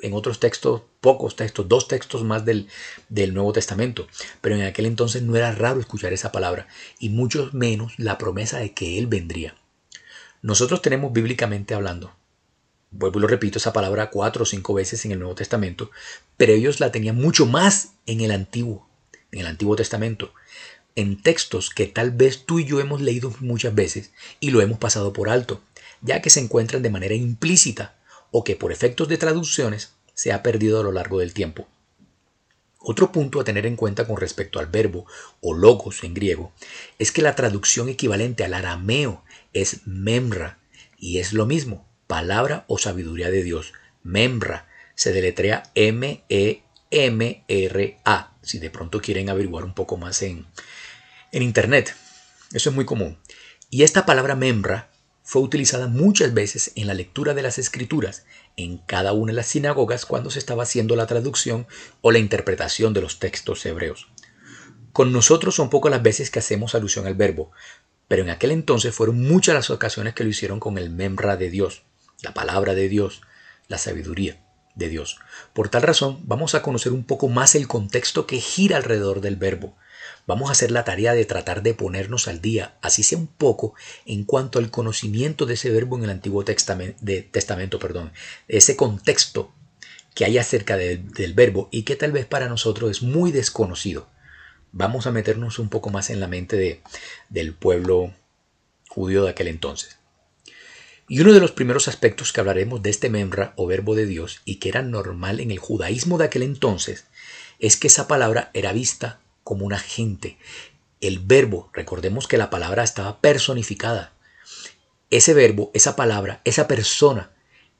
en 0.00 0.12
otros 0.12 0.40
textos, 0.40 0.82
pocos 1.00 1.36
textos, 1.36 1.68
dos 1.68 1.88
textos 1.88 2.24
más 2.24 2.44
del, 2.44 2.68
del 3.08 3.34
Nuevo 3.34 3.52
Testamento. 3.52 4.06
Pero 4.40 4.54
en 4.54 4.62
aquel 4.62 4.86
entonces 4.86 5.22
no 5.22 5.36
era 5.36 5.52
raro 5.52 5.80
escuchar 5.80 6.12
esa 6.12 6.32
palabra 6.32 6.68
y 6.98 7.08
mucho 7.08 7.50
menos 7.52 7.92
la 7.98 8.18
promesa 8.18 8.58
de 8.58 8.72
que 8.72 8.98
Él 8.98 9.06
vendría. 9.06 9.56
Nosotros 10.42 10.82
tenemos 10.82 11.12
bíblicamente 11.12 11.74
hablando 11.74 12.14
vuelvo 12.90 13.18
y 13.18 13.22
lo 13.22 13.28
repito, 13.28 13.58
esa 13.58 13.72
palabra 13.72 14.10
cuatro 14.10 14.42
o 14.42 14.46
cinco 14.46 14.74
veces 14.74 15.04
en 15.04 15.12
el 15.12 15.18
Nuevo 15.18 15.34
Testamento, 15.34 15.90
pero 16.36 16.52
ellos 16.52 16.80
la 16.80 16.92
tenían 16.92 17.16
mucho 17.16 17.46
más 17.46 17.92
en 18.06 18.20
el 18.20 18.30
Antiguo, 18.30 18.88
en 19.32 19.40
el 19.40 19.46
Antiguo 19.46 19.76
Testamento, 19.76 20.32
en 20.94 21.20
textos 21.22 21.70
que 21.70 21.86
tal 21.86 22.10
vez 22.10 22.44
tú 22.44 22.58
y 22.58 22.64
yo 22.64 22.80
hemos 22.80 23.00
leído 23.00 23.32
muchas 23.40 23.74
veces 23.74 24.12
y 24.40 24.50
lo 24.50 24.62
hemos 24.62 24.78
pasado 24.78 25.12
por 25.12 25.28
alto, 25.28 25.62
ya 26.00 26.22
que 26.22 26.30
se 26.30 26.40
encuentran 26.40 26.82
de 26.82 26.90
manera 26.90 27.14
implícita 27.14 27.97
o 28.30 28.44
que 28.44 28.56
por 28.56 28.72
efectos 28.72 29.08
de 29.08 29.18
traducciones 29.18 29.92
se 30.14 30.32
ha 30.32 30.42
perdido 30.42 30.80
a 30.80 30.82
lo 30.82 30.92
largo 30.92 31.20
del 31.20 31.32
tiempo. 31.32 31.68
Otro 32.80 33.12
punto 33.12 33.40
a 33.40 33.44
tener 33.44 33.66
en 33.66 33.76
cuenta 33.76 34.06
con 34.06 34.16
respecto 34.16 34.58
al 34.58 34.66
verbo 34.66 35.06
o 35.40 35.54
logos 35.54 36.04
en 36.04 36.14
griego 36.14 36.52
es 36.98 37.12
que 37.12 37.22
la 37.22 37.34
traducción 37.34 37.88
equivalente 37.88 38.44
al 38.44 38.54
arameo 38.54 39.24
es 39.52 39.86
memra 39.86 40.58
y 40.96 41.18
es 41.18 41.32
lo 41.32 41.46
mismo, 41.46 41.86
palabra 42.06 42.64
o 42.68 42.78
sabiduría 42.78 43.30
de 43.30 43.42
Dios. 43.42 43.72
Memra 44.02 44.68
se 44.94 45.12
deletrea 45.12 45.64
M-E-M-R-A, 45.74 46.62
si 48.42 48.58
de 48.58 48.70
pronto 48.70 49.00
quieren 49.00 49.28
averiguar 49.28 49.64
un 49.64 49.74
poco 49.74 49.96
más 49.96 50.22
en, 50.22 50.46
en 51.32 51.42
Internet. 51.42 51.94
Eso 52.52 52.70
es 52.70 52.74
muy 52.74 52.84
común. 52.84 53.18
Y 53.70 53.82
esta 53.82 54.06
palabra 54.06 54.34
membra 54.34 54.90
fue 55.30 55.42
utilizada 55.42 55.88
muchas 55.88 56.32
veces 56.32 56.72
en 56.74 56.86
la 56.86 56.94
lectura 56.94 57.34
de 57.34 57.42
las 57.42 57.58
escrituras 57.58 58.24
en 58.56 58.78
cada 58.78 59.12
una 59.12 59.32
de 59.32 59.36
las 59.36 59.48
sinagogas 59.48 60.06
cuando 60.06 60.30
se 60.30 60.38
estaba 60.38 60.62
haciendo 60.62 60.96
la 60.96 61.06
traducción 61.06 61.66
o 62.00 62.12
la 62.12 62.18
interpretación 62.18 62.94
de 62.94 63.02
los 63.02 63.18
textos 63.18 63.66
hebreos. 63.66 64.08
Con 64.94 65.12
nosotros 65.12 65.54
son 65.54 65.68
pocas 65.68 65.90
las 65.90 66.02
veces 66.02 66.30
que 66.30 66.38
hacemos 66.38 66.74
alusión 66.74 67.06
al 67.06 67.14
verbo, 67.14 67.50
pero 68.08 68.22
en 68.22 68.30
aquel 68.30 68.52
entonces 68.52 68.94
fueron 68.94 69.20
muchas 69.20 69.54
las 69.54 69.68
ocasiones 69.68 70.14
que 70.14 70.24
lo 70.24 70.30
hicieron 70.30 70.60
con 70.60 70.78
el 70.78 70.88
membra 70.88 71.36
de 71.36 71.50
Dios 71.50 71.82
la 72.22 72.34
palabra 72.34 72.74
de 72.74 72.88
Dios, 72.88 73.20
la 73.68 73.78
sabiduría 73.78 74.40
de 74.74 74.88
Dios. 74.88 75.18
Por 75.52 75.68
tal 75.68 75.82
razón, 75.82 76.20
vamos 76.24 76.54
a 76.54 76.62
conocer 76.62 76.92
un 76.92 77.04
poco 77.04 77.28
más 77.28 77.54
el 77.54 77.68
contexto 77.68 78.26
que 78.26 78.40
gira 78.40 78.76
alrededor 78.76 79.20
del 79.20 79.36
verbo. 79.36 79.76
Vamos 80.28 80.50
a 80.50 80.52
hacer 80.52 80.70
la 80.70 80.84
tarea 80.84 81.14
de 81.14 81.24
tratar 81.24 81.62
de 81.62 81.72
ponernos 81.72 82.28
al 82.28 82.42
día, 82.42 82.76
así 82.82 83.02
sea 83.02 83.16
un 83.16 83.28
poco, 83.28 83.74
en 84.04 84.24
cuanto 84.24 84.58
al 84.58 84.70
conocimiento 84.70 85.46
de 85.46 85.54
ese 85.54 85.70
verbo 85.70 85.96
en 85.96 86.04
el 86.04 86.10
Antiguo 86.10 86.44
Testamento, 86.44 86.98
de, 87.00 87.78
perdón, 87.80 88.12
ese 88.46 88.76
contexto 88.76 89.54
que 90.14 90.26
hay 90.26 90.36
acerca 90.36 90.76
del 90.76 91.32
verbo 91.32 91.70
y 91.72 91.84
que 91.84 91.96
tal 91.96 92.12
vez 92.12 92.26
para 92.26 92.50
nosotros 92.50 92.90
es 92.90 93.02
muy 93.02 93.32
desconocido. 93.32 94.06
Vamos 94.70 95.06
a 95.06 95.12
meternos 95.12 95.58
un 95.58 95.70
poco 95.70 95.88
más 95.88 96.10
en 96.10 96.20
la 96.20 96.28
mente 96.28 96.56
de, 96.56 96.82
del 97.30 97.54
pueblo 97.54 98.12
judío 98.90 99.24
de 99.24 99.30
aquel 99.30 99.48
entonces. 99.48 99.96
Y 101.08 101.20
uno 101.20 101.32
de 101.32 101.40
los 101.40 101.52
primeros 101.52 101.88
aspectos 101.88 102.34
que 102.34 102.40
hablaremos 102.40 102.82
de 102.82 102.90
este 102.90 103.08
memra 103.08 103.54
o 103.56 103.66
verbo 103.66 103.94
de 103.94 104.04
Dios 104.04 104.42
y 104.44 104.56
que 104.56 104.68
era 104.68 104.82
normal 104.82 105.40
en 105.40 105.50
el 105.50 105.58
judaísmo 105.58 106.18
de 106.18 106.26
aquel 106.26 106.42
entonces 106.42 107.06
es 107.60 107.78
que 107.78 107.86
esa 107.86 108.06
palabra 108.06 108.50
era 108.52 108.74
vista 108.74 109.20
como 109.48 109.64
un 109.64 109.72
agente. 109.72 110.36
El 111.00 111.20
verbo, 111.20 111.70
recordemos 111.72 112.28
que 112.28 112.36
la 112.36 112.50
palabra 112.50 112.84
estaba 112.84 113.22
personificada. 113.22 114.12
Ese 115.08 115.32
verbo, 115.32 115.70
esa 115.72 115.96
palabra, 115.96 116.42
esa 116.44 116.68
persona 116.68 117.30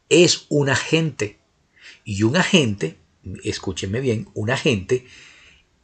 es 0.09 0.47
un 0.49 0.71
agente. 0.71 1.37
Y 2.05 2.23
un 2.23 2.39
agente, 2.39 2.97
escúchenme 3.45 4.01
bien, 4.01 4.31
un 4.33 4.49
agente 4.49 5.07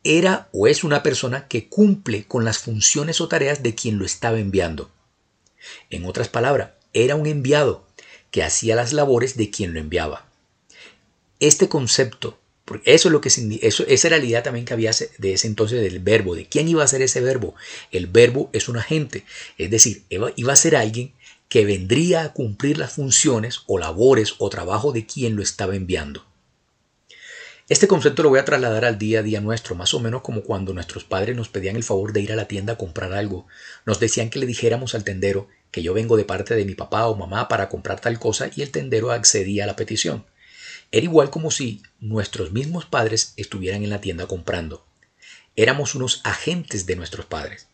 era 0.04 0.48
o 0.52 0.68
es 0.68 0.84
una 0.84 1.02
persona 1.02 1.48
que 1.48 1.68
cumple 1.68 2.24
con 2.24 2.46
las 2.46 2.56
funciones 2.56 3.20
o 3.20 3.28
tareas 3.28 3.62
de 3.62 3.74
quien 3.74 3.98
lo 3.98 4.06
estaba 4.06 4.38
enviando. 4.38 4.90
En 5.90 6.06
otras 6.06 6.30
palabras, 6.30 6.70
era 6.94 7.14
un 7.14 7.26
enviado 7.26 7.86
que 8.30 8.42
hacía 8.42 8.74
las 8.74 8.94
labores 8.94 9.36
de 9.36 9.50
quien 9.50 9.74
lo 9.74 9.80
enviaba. 9.80 10.24
Este 11.40 11.68
concepto, 11.68 12.38
porque 12.64 12.94
eso 12.94 13.08
es 13.08 13.12
lo 13.12 13.20
que 13.20 13.28
eso, 13.62 13.84
esa 13.86 14.08
era 14.08 14.18
la 14.18 14.24
idea 14.24 14.42
también 14.42 14.64
que 14.64 14.72
había 14.72 14.92
de 15.18 15.32
ese 15.32 15.46
entonces 15.46 15.82
del 15.82 15.98
verbo, 15.98 16.34
de 16.34 16.46
quién 16.46 16.66
iba 16.68 16.82
a 16.82 16.88
ser 16.88 17.02
ese 17.02 17.20
verbo. 17.20 17.54
El 17.90 18.06
verbo 18.06 18.48
es 18.52 18.68
un 18.68 18.78
agente, 18.78 19.24
es 19.58 19.70
decir, 19.70 20.04
iba 20.08 20.52
a 20.52 20.56
ser 20.56 20.76
alguien 20.76 21.12
que 21.48 21.64
vendría 21.64 22.22
a 22.22 22.32
cumplir 22.32 22.78
las 22.78 22.92
funciones 22.92 23.60
o 23.66 23.78
labores 23.78 24.34
o 24.38 24.48
trabajo 24.48 24.92
de 24.92 25.06
quien 25.06 25.36
lo 25.36 25.42
estaba 25.42 25.76
enviando. 25.76 26.24
Este 27.68 27.88
concepto 27.88 28.22
lo 28.22 28.28
voy 28.28 28.38
a 28.38 28.44
trasladar 28.44 28.84
al 28.84 28.98
día 28.98 29.20
a 29.20 29.22
día 29.22 29.40
nuestro, 29.40 29.74
más 29.74 29.94
o 29.94 30.00
menos 30.00 30.20
como 30.20 30.42
cuando 30.42 30.74
nuestros 30.74 31.04
padres 31.04 31.34
nos 31.34 31.48
pedían 31.48 31.76
el 31.76 31.82
favor 31.82 32.12
de 32.12 32.20
ir 32.20 32.32
a 32.32 32.36
la 32.36 32.46
tienda 32.46 32.74
a 32.74 32.78
comprar 32.78 33.14
algo. 33.14 33.46
Nos 33.86 34.00
decían 34.00 34.28
que 34.28 34.38
le 34.38 34.44
dijéramos 34.44 34.94
al 34.94 35.04
tendero 35.04 35.48
que 35.70 35.82
yo 35.82 35.94
vengo 35.94 36.16
de 36.16 36.24
parte 36.24 36.56
de 36.56 36.64
mi 36.64 36.74
papá 36.74 37.06
o 37.06 37.16
mamá 37.16 37.48
para 37.48 37.68
comprar 37.68 38.00
tal 38.00 38.18
cosa 38.18 38.50
y 38.54 38.62
el 38.62 38.70
tendero 38.70 39.12
accedía 39.12 39.64
a 39.64 39.66
la 39.66 39.76
petición. 39.76 40.26
Era 40.94 41.06
igual 41.06 41.28
como 41.28 41.50
si 41.50 41.82
nuestros 41.98 42.52
mismos 42.52 42.84
padres 42.84 43.34
estuvieran 43.36 43.82
en 43.82 43.90
la 43.90 44.00
tienda 44.00 44.28
comprando. 44.28 44.86
éramos 45.56 45.96
unos 45.96 46.20
agentes 46.22 46.86
de 46.86 46.94
nuestros 46.94 47.26
padres. 47.26 47.66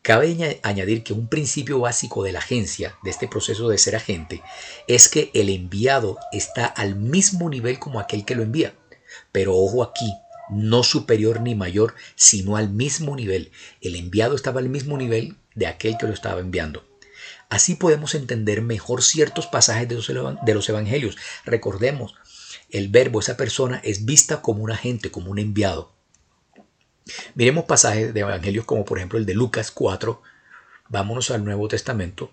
Cabe 0.00 0.58
añadir 0.62 1.04
que 1.04 1.12
un 1.12 1.28
principio 1.28 1.78
básico 1.80 2.24
de 2.24 2.32
la 2.32 2.38
agencia, 2.38 2.96
de 3.02 3.10
este 3.10 3.28
proceso 3.28 3.68
de 3.68 3.76
ser 3.76 3.96
agente, 3.96 4.40
es 4.86 5.10
que 5.10 5.30
el 5.34 5.50
enviado 5.50 6.16
está 6.32 6.64
al 6.64 6.94
mismo 6.94 7.50
nivel 7.50 7.78
como 7.78 8.00
aquel 8.00 8.24
que 8.24 8.34
lo 8.34 8.42
envía. 8.42 8.74
Pero 9.30 9.54
ojo 9.54 9.82
aquí, 9.82 10.10
no 10.48 10.84
superior 10.84 11.42
ni 11.42 11.54
mayor, 11.54 11.96
sino 12.14 12.56
al 12.56 12.70
mismo 12.70 13.14
nivel. 13.14 13.52
El 13.82 13.94
enviado 13.94 14.34
estaba 14.34 14.60
al 14.60 14.70
mismo 14.70 14.96
nivel 14.96 15.36
de 15.54 15.66
aquel 15.66 15.98
que 15.98 16.06
lo 16.06 16.14
estaba 16.14 16.40
enviando. 16.40 16.88
Así 17.50 17.74
podemos 17.74 18.14
entender 18.14 18.62
mejor 18.62 19.02
ciertos 19.02 19.46
pasajes 19.46 19.86
de 19.88 20.54
los 20.54 20.68
evangelios. 20.68 21.18
Recordemos, 21.44 22.14
el 22.70 22.88
verbo, 22.88 23.20
esa 23.20 23.36
persona, 23.36 23.80
es 23.84 24.04
vista 24.04 24.42
como 24.42 24.62
un 24.62 24.70
agente, 24.70 25.10
como 25.10 25.30
un 25.30 25.38
enviado. 25.38 25.92
Miremos 27.34 27.64
pasajes 27.64 28.12
de 28.12 28.20
evangelios 28.20 28.64
como 28.64 28.84
por 28.84 28.98
ejemplo 28.98 29.18
el 29.18 29.26
de 29.26 29.34
Lucas 29.34 29.70
4. 29.70 30.20
Vámonos 30.88 31.30
al 31.30 31.44
Nuevo 31.44 31.68
Testamento 31.68 32.30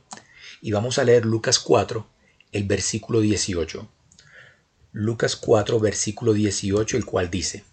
y 0.61 0.71
vamos 0.71 0.97
a 0.97 1.03
leer 1.03 1.25
Lucas 1.25 1.59
4, 1.59 2.07
el 2.51 2.63
versículo 2.63 3.21
18. 3.21 3.87
Lucas 4.91 5.35
4, 5.35 5.79
versículo 5.79 6.33
18, 6.33 6.97
el 6.97 7.05
cual 7.05 7.29
dice, 7.29 7.63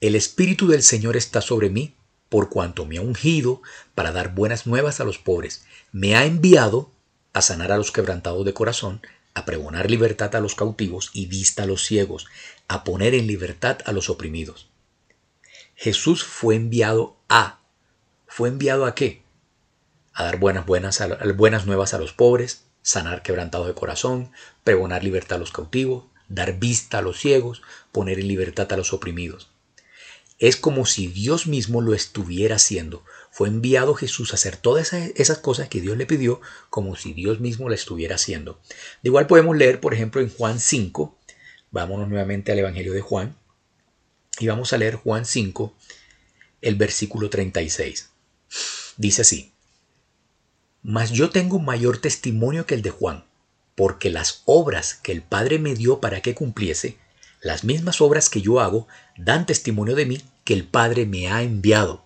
El 0.00 0.14
Espíritu 0.14 0.68
del 0.68 0.82
Señor 0.82 1.16
está 1.16 1.40
sobre 1.40 1.68
mí, 1.68 1.94
por 2.28 2.48
cuanto 2.48 2.86
me 2.86 2.96
ha 2.96 3.02
ungido 3.02 3.62
para 3.94 4.10
dar 4.10 4.34
buenas 4.34 4.66
nuevas 4.66 5.00
a 5.00 5.04
los 5.04 5.18
pobres. 5.18 5.64
Me 5.92 6.16
ha 6.16 6.24
enviado 6.24 6.90
a 7.32 7.42
sanar 7.42 7.72
a 7.72 7.76
los 7.76 7.92
quebrantados 7.92 8.44
de 8.44 8.54
corazón, 8.54 9.00
a 9.36 9.44
pregonar 9.44 9.90
libertad 9.90 10.34
a 10.34 10.40
los 10.40 10.54
cautivos 10.54 11.10
y 11.12 11.26
vista 11.26 11.64
a 11.64 11.66
los 11.66 11.84
ciegos, 11.84 12.26
a 12.68 12.84
poner 12.84 13.14
en 13.14 13.26
libertad 13.26 13.80
a 13.84 13.92
los 13.92 14.08
oprimidos. 14.08 14.70
Jesús 15.74 16.24
fue 16.24 16.56
enviado 16.56 17.18
a. 17.28 17.60
¿Fue 18.26 18.48
enviado 18.48 18.86
a 18.86 18.94
qué? 18.94 19.22
A 20.14 20.24
dar 20.24 20.38
buenas, 20.38 20.64
buenas, 20.64 21.02
buenas 21.36 21.66
nuevas 21.66 21.92
a 21.92 21.98
los 21.98 22.14
pobres, 22.14 22.64
sanar 22.80 23.22
quebrantados 23.22 23.66
de 23.66 23.74
corazón, 23.74 24.32
pregonar 24.64 25.04
libertad 25.04 25.36
a 25.36 25.40
los 25.40 25.52
cautivos, 25.52 26.04
dar 26.28 26.58
vista 26.58 26.98
a 26.98 27.02
los 27.02 27.18
ciegos, 27.18 27.60
poner 27.92 28.18
en 28.18 28.28
libertad 28.28 28.72
a 28.72 28.76
los 28.78 28.94
oprimidos. 28.94 29.50
Es 30.38 30.56
como 30.56 30.86
si 30.86 31.08
Dios 31.08 31.46
mismo 31.46 31.82
lo 31.82 31.92
estuviera 31.92 32.56
haciendo. 32.56 33.04
Fue 33.36 33.48
enviado 33.48 33.94
Jesús 33.94 34.32
a 34.32 34.36
hacer 34.36 34.56
todas 34.56 34.94
esas 34.94 35.36
cosas 35.36 35.68
que 35.68 35.82
Dios 35.82 35.98
le 35.98 36.06
pidió, 36.06 36.40
como 36.70 36.96
si 36.96 37.12
Dios 37.12 37.38
mismo 37.38 37.68
lo 37.68 37.74
estuviera 37.74 38.14
haciendo. 38.14 38.58
De 39.02 39.10
igual 39.10 39.26
podemos 39.26 39.54
leer, 39.54 39.78
por 39.78 39.92
ejemplo, 39.92 40.22
en 40.22 40.30
Juan 40.30 40.58
5, 40.58 41.14
vámonos 41.70 42.08
nuevamente 42.08 42.50
al 42.52 42.60
Evangelio 42.60 42.94
de 42.94 43.02
Juan, 43.02 43.36
y 44.38 44.46
vamos 44.46 44.72
a 44.72 44.78
leer 44.78 44.94
Juan 44.94 45.26
5, 45.26 45.74
el 46.62 46.76
versículo 46.76 47.28
36. 47.28 48.08
Dice 48.96 49.20
así, 49.20 49.52
Mas 50.82 51.10
yo 51.10 51.28
tengo 51.28 51.58
mayor 51.58 51.98
testimonio 51.98 52.64
que 52.64 52.74
el 52.74 52.80
de 52.80 52.88
Juan, 52.88 53.26
porque 53.74 54.08
las 54.08 54.44
obras 54.46 54.94
que 54.94 55.12
el 55.12 55.20
Padre 55.20 55.58
me 55.58 55.74
dio 55.74 56.00
para 56.00 56.22
que 56.22 56.34
cumpliese, 56.34 56.96
las 57.42 57.64
mismas 57.64 58.00
obras 58.00 58.30
que 58.30 58.40
yo 58.40 58.60
hago, 58.60 58.88
dan 59.18 59.44
testimonio 59.44 59.94
de 59.94 60.06
mí 60.06 60.22
que 60.44 60.54
el 60.54 60.64
Padre 60.66 61.04
me 61.04 61.28
ha 61.30 61.42
enviado. 61.42 62.05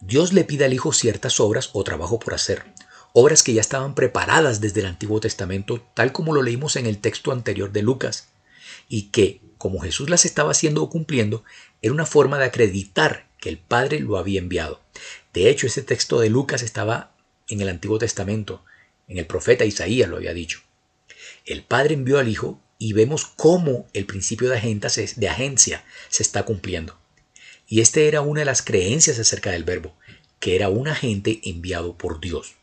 Dios 0.00 0.32
le 0.32 0.44
pide 0.44 0.64
al 0.64 0.72
Hijo 0.72 0.92
ciertas 0.92 1.40
obras 1.40 1.70
o 1.72 1.82
trabajo 1.82 2.20
por 2.20 2.34
hacer, 2.34 2.64
obras 3.12 3.42
que 3.42 3.52
ya 3.52 3.60
estaban 3.60 3.96
preparadas 3.96 4.60
desde 4.60 4.80
el 4.80 4.86
Antiguo 4.86 5.18
Testamento, 5.18 5.84
tal 5.94 6.12
como 6.12 6.32
lo 6.32 6.42
leímos 6.42 6.76
en 6.76 6.86
el 6.86 6.98
texto 6.98 7.32
anterior 7.32 7.72
de 7.72 7.82
Lucas, 7.82 8.28
y 8.88 9.10
que, 9.10 9.40
como 9.58 9.80
Jesús 9.80 10.08
las 10.08 10.24
estaba 10.24 10.52
haciendo 10.52 10.84
o 10.84 10.88
cumpliendo, 10.90 11.42
era 11.82 11.92
una 11.92 12.06
forma 12.06 12.38
de 12.38 12.44
acreditar 12.44 13.28
que 13.38 13.48
el 13.48 13.58
Padre 13.58 13.98
lo 13.98 14.18
había 14.18 14.38
enviado. 14.38 14.80
De 15.34 15.50
hecho, 15.50 15.66
ese 15.66 15.82
texto 15.82 16.20
de 16.20 16.30
Lucas 16.30 16.62
estaba 16.62 17.12
en 17.48 17.60
el 17.60 17.68
Antiguo 17.68 17.98
Testamento, 17.98 18.64
en 19.08 19.18
el 19.18 19.26
profeta 19.26 19.64
Isaías 19.64 20.08
lo 20.08 20.16
había 20.16 20.32
dicho. 20.32 20.60
El 21.44 21.64
Padre 21.64 21.94
envió 21.94 22.18
al 22.18 22.28
Hijo 22.28 22.60
y 22.78 22.92
vemos 22.92 23.26
cómo 23.26 23.88
el 23.94 24.06
principio 24.06 24.48
de 24.48 24.58
agencia 25.28 25.84
se 26.08 26.22
está 26.22 26.44
cumpliendo. 26.44 26.97
Y 27.68 27.82
esta 27.82 28.00
era 28.00 28.22
una 28.22 28.40
de 28.40 28.46
las 28.46 28.62
creencias 28.62 29.18
acerca 29.18 29.50
del 29.50 29.62
verbo, 29.62 29.94
que 30.40 30.56
era 30.56 30.70
un 30.70 30.88
agente 30.88 31.40
enviado 31.44 31.98
por 31.98 32.18
Dios. 32.18 32.54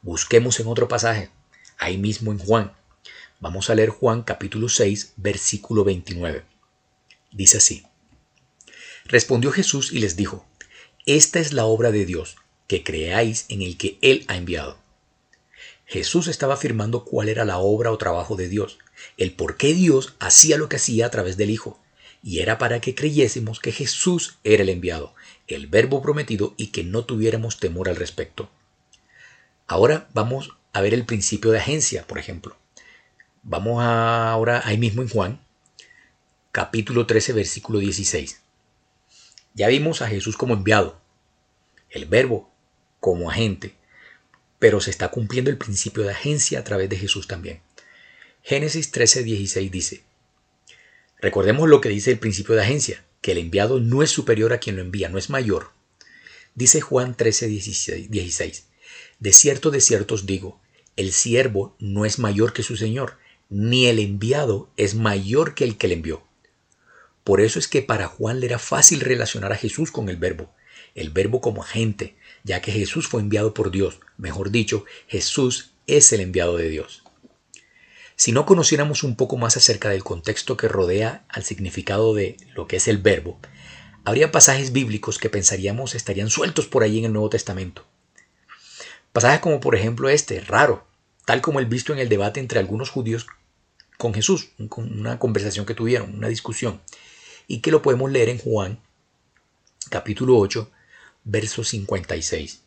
Busquemos 0.00 0.58
en 0.58 0.68
otro 0.68 0.88
pasaje, 0.88 1.28
ahí 1.76 1.98
mismo 1.98 2.32
en 2.32 2.38
Juan. 2.38 2.72
Vamos 3.40 3.68
a 3.68 3.74
leer 3.74 3.90
Juan 3.90 4.22
capítulo 4.22 4.70
6, 4.70 5.12
versículo 5.16 5.84
29. 5.84 6.44
Dice 7.30 7.58
así. 7.58 7.84
Respondió 9.04 9.52
Jesús 9.52 9.92
y 9.92 9.98
les 9.98 10.16
dijo, 10.16 10.46
Esta 11.04 11.40
es 11.40 11.52
la 11.52 11.66
obra 11.66 11.90
de 11.90 12.06
Dios, 12.06 12.36
que 12.66 12.82
creáis 12.82 13.44
en 13.50 13.60
el 13.60 13.76
que 13.76 13.98
Él 14.00 14.24
ha 14.28 14.36
enviado. 14.36 14.78
Jesús 15.84 16.26
estaba 16.26 16.54
afirmando 16.54 17.04
cuál 17.04 17.28
era 17.28 17.44
la 17.44 17.58
obra 17.58 17.92
o 17.92 17.98
trabajo 17.98 18.34
de 18.34 18.48
Dios, 18.48 18.78
el 19.18 19.32
por 19.32 19.58
qué 19.58 19.74
Dios 19.74 20.14
hacía 20.20 20.56
lo 20.56 20.70
que 20.70 20.76
hacía 20.76 21.06
a 21.06 21.10
través 21.10 21.36
del 21.36 21.50
Hijo, 21.50 21.78
y 22.22 22.40
era 22.40 22.58
para 22.58 22.80
que 22.80 22.94
creyésemos 22.94 23.60
que 23.60 23.72
Jesús 23.72 24.38
era 24.44 24.62
el 24.62 24.68
enviado, 24.68 25.14
el 25.46 25.66
verbo 25.66 26.02
prometido 26.02 26.54
y 26.56 26.68
que 26.68 26.84
no 26.84 27.04
tuviéramos 27.04 27.58
temor 27.58 27.88
al 27.88 27.96
respecto. 27.96 28.50
Ahora 29.66 30.08
vamos 30.14 30.56
a 30.72 30.80
ver 30.80 30.94
el 30.94 31.04
principio 31.04 31.50
de 31.50 31.58
agencia, 31.58 32.06
por 32.06 32.18
ejemplo. 32.18 32.56
Vamos 33.42 33.82
ahora 33.82 34.62
ahí 34.64 34.78
mismo 34.78 35.02
en 35.02 35.08
Juan, 35.08 35.40
capítulo 36.52 37.06
13, 37.06 37.32
versículo 37.32 37.78
16. 37.78 38.40
Ya 39.54 39.68
vimos 39.68 40.02
a 40.02 40.08
Jesús 40.08 40.36
como 40.36 40.54
enviado, 40.54 41.00
el 41.90 42.06
verbo 42.06 42.50
como 43.00 43.30
agente, 43.30 43.74
pero 44.58 44.80
se 44.80 44.90
está 44.90 45.08
cumpliendo 45.08 45.50
el 45.50 45.58
principio 45.58 46.02
de 46.02 46.10
agencia 46.10 46.58
a 46.58 46.64
través 46.64 46.88
de 46.88 46.96
Jesús 46.96 47.26
también. 47.26 47.60
Génesis 48.42 48.90
13, 48.90 49.22
16 49.22 49.70
dice, 49.70 50.02
Recordemos 51.20 51.68
lo 51.68 51.80
que 51.80 51.88
dice 51.88 52.12
el 52.12 52.18
principio 52.18 52.54
de 52.54 52.62
agencia, 52.62 53.04
que 53.20 53.32
el 53.32 53.38
enviado 53.38 53.80
no 53.80 54.02
es 54.02 54.10
superior 54.10 54.52
a 54.52 54.58
quien 54.58 54.76
lo 54.76 54.82
envía, 54.82 55.08
no 55.08 55.18
es 55.18 55.30
mayor. 55.30 55.72
Dice 56.54 56.80
Juan 56.80 57.16
13, 57.16 57.48
16, 57.48 58.66
De 59.18 59.32
cierto, 59.32 59.70
de 59.70 59.80
cierto 59.80 60.14
os 60.14 60.26
digo, 60.26 60.60
el 60.96 61.12
siervo 61.12 61.76
no 61.78 62.04
es 62.04 62.18
mayor 62.18 62.52
que 62.52 62.62
su 62.62 62.76
Señor, 62.76 63.18
ni 63.48 63.86
el 63.86 63.98
enviado 63.98 64.70
es 64.76 64.94
mayor 64.94 65.54
que 65.54 65.64
el 65.64 65.76
que 65.76 65.88
le 65.88 65.94
envió. 65.94 66.22
Por 67.24 67.40
eso 67.40 67.58
es 67.58 67.68
que 67.68 67.82
para 67.82 68.06
Juan 68.06 68.40
le 68.40 68.46
era 68.46 68.58
fácil 68.58 69.00
relacionar 69.00 69.52
a 69.52 69.56
Jesús 69.56 69.90
con 69.90 70.08
el 70.08 70.16
verbo, 70.16 70.52
el 70.94 71.10
verbo 71.10 71.40
como 71.40 71.62
agente, 71.62 72.16
ya 72.44 72.60
que 72.60 72.72
Jesús 72.72 73.08
fue 73.08 73.20
enviado 73.20 73.54
por 73.54 73.70
Dios, 73.70 74.00
mejor 74.16 74.50
dicho, 74.50 74.84
Jesús 75.06 75.72
es 75.86 76.12
el 76.12 76.20
enviado 76.20 76.56
de 76.56 76.68
Dios. 76.68 77.02
Si 78.18 78.32
no 78.32 78.46
conociéramos 78.46 79.04
un 79.04 79.14
poco 79.14 79.36
más 79.36 79.56
acerca 79.56 79.90
del 79.90 80.02
contexto 80.02 80.56
que 80.56 80.66
rodea 80.66 81.24
al 81.28 81.44
significado 81.44 82.14
de 82.14 82.36
lo 82.52 82.66
que 82.66 82.74
es 82.78 82.88
el 82.88 82.98
verbo, 82.98 83.38
habría 84.04 84.32
pasajes 84.32 84.72
bíblicos 84.72 85.20
que 85.20 85.30
pensaríamos 85.30 85.94
estarían 85.94 86.28
sueltos 86.28 86.66
por 86.66 86.82
ahí 86.82 86.98
en 86.98 87.04
el 87.04 87.12
Nuevo 87.12 87.30
Testamento. 87.30 87.86
Pasajes 89.12 89.38
como 89.38 89.60
por 89.60 89.76
ejemplo 89.76 90.08
este, 90.08 90.40
raro, 90.40 90.84
tal 91.26 91.40
como 91.40 91.60
el 91.60 91.66
visto 91.66 91.92
en 91.92 92.00
el 92.00 92.08
debate 92.08 92.40
entre 92.40 92.58
algunos 92.58 92.90
judíos 92.90 93.28
con 93.98 94.12
Jesús, 94.12 94.48
una 94.58 95.20
conversación 95.20 95.64
que 95.64 95.74
tuvieron, 95.74 96.12
una 96.16 96.26
discusión, 96.26 96.80
y 97.46 97.60
que 97.60 97.70
lo 97.70 97.82
podemos 97.82 98.10
leer 98.10 98.30
en 98.30 98.38
Juan 98.38 98.80
capítulo 99.90 100.36
8, 100.38 100.68
verso 101.22 101.62
56. 101.62 102.62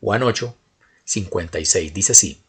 Juan 0.00 0.22
8, 0.22 0.56
56 1.04 1.92
dice 1.92 2.12
así, 2.12 2.40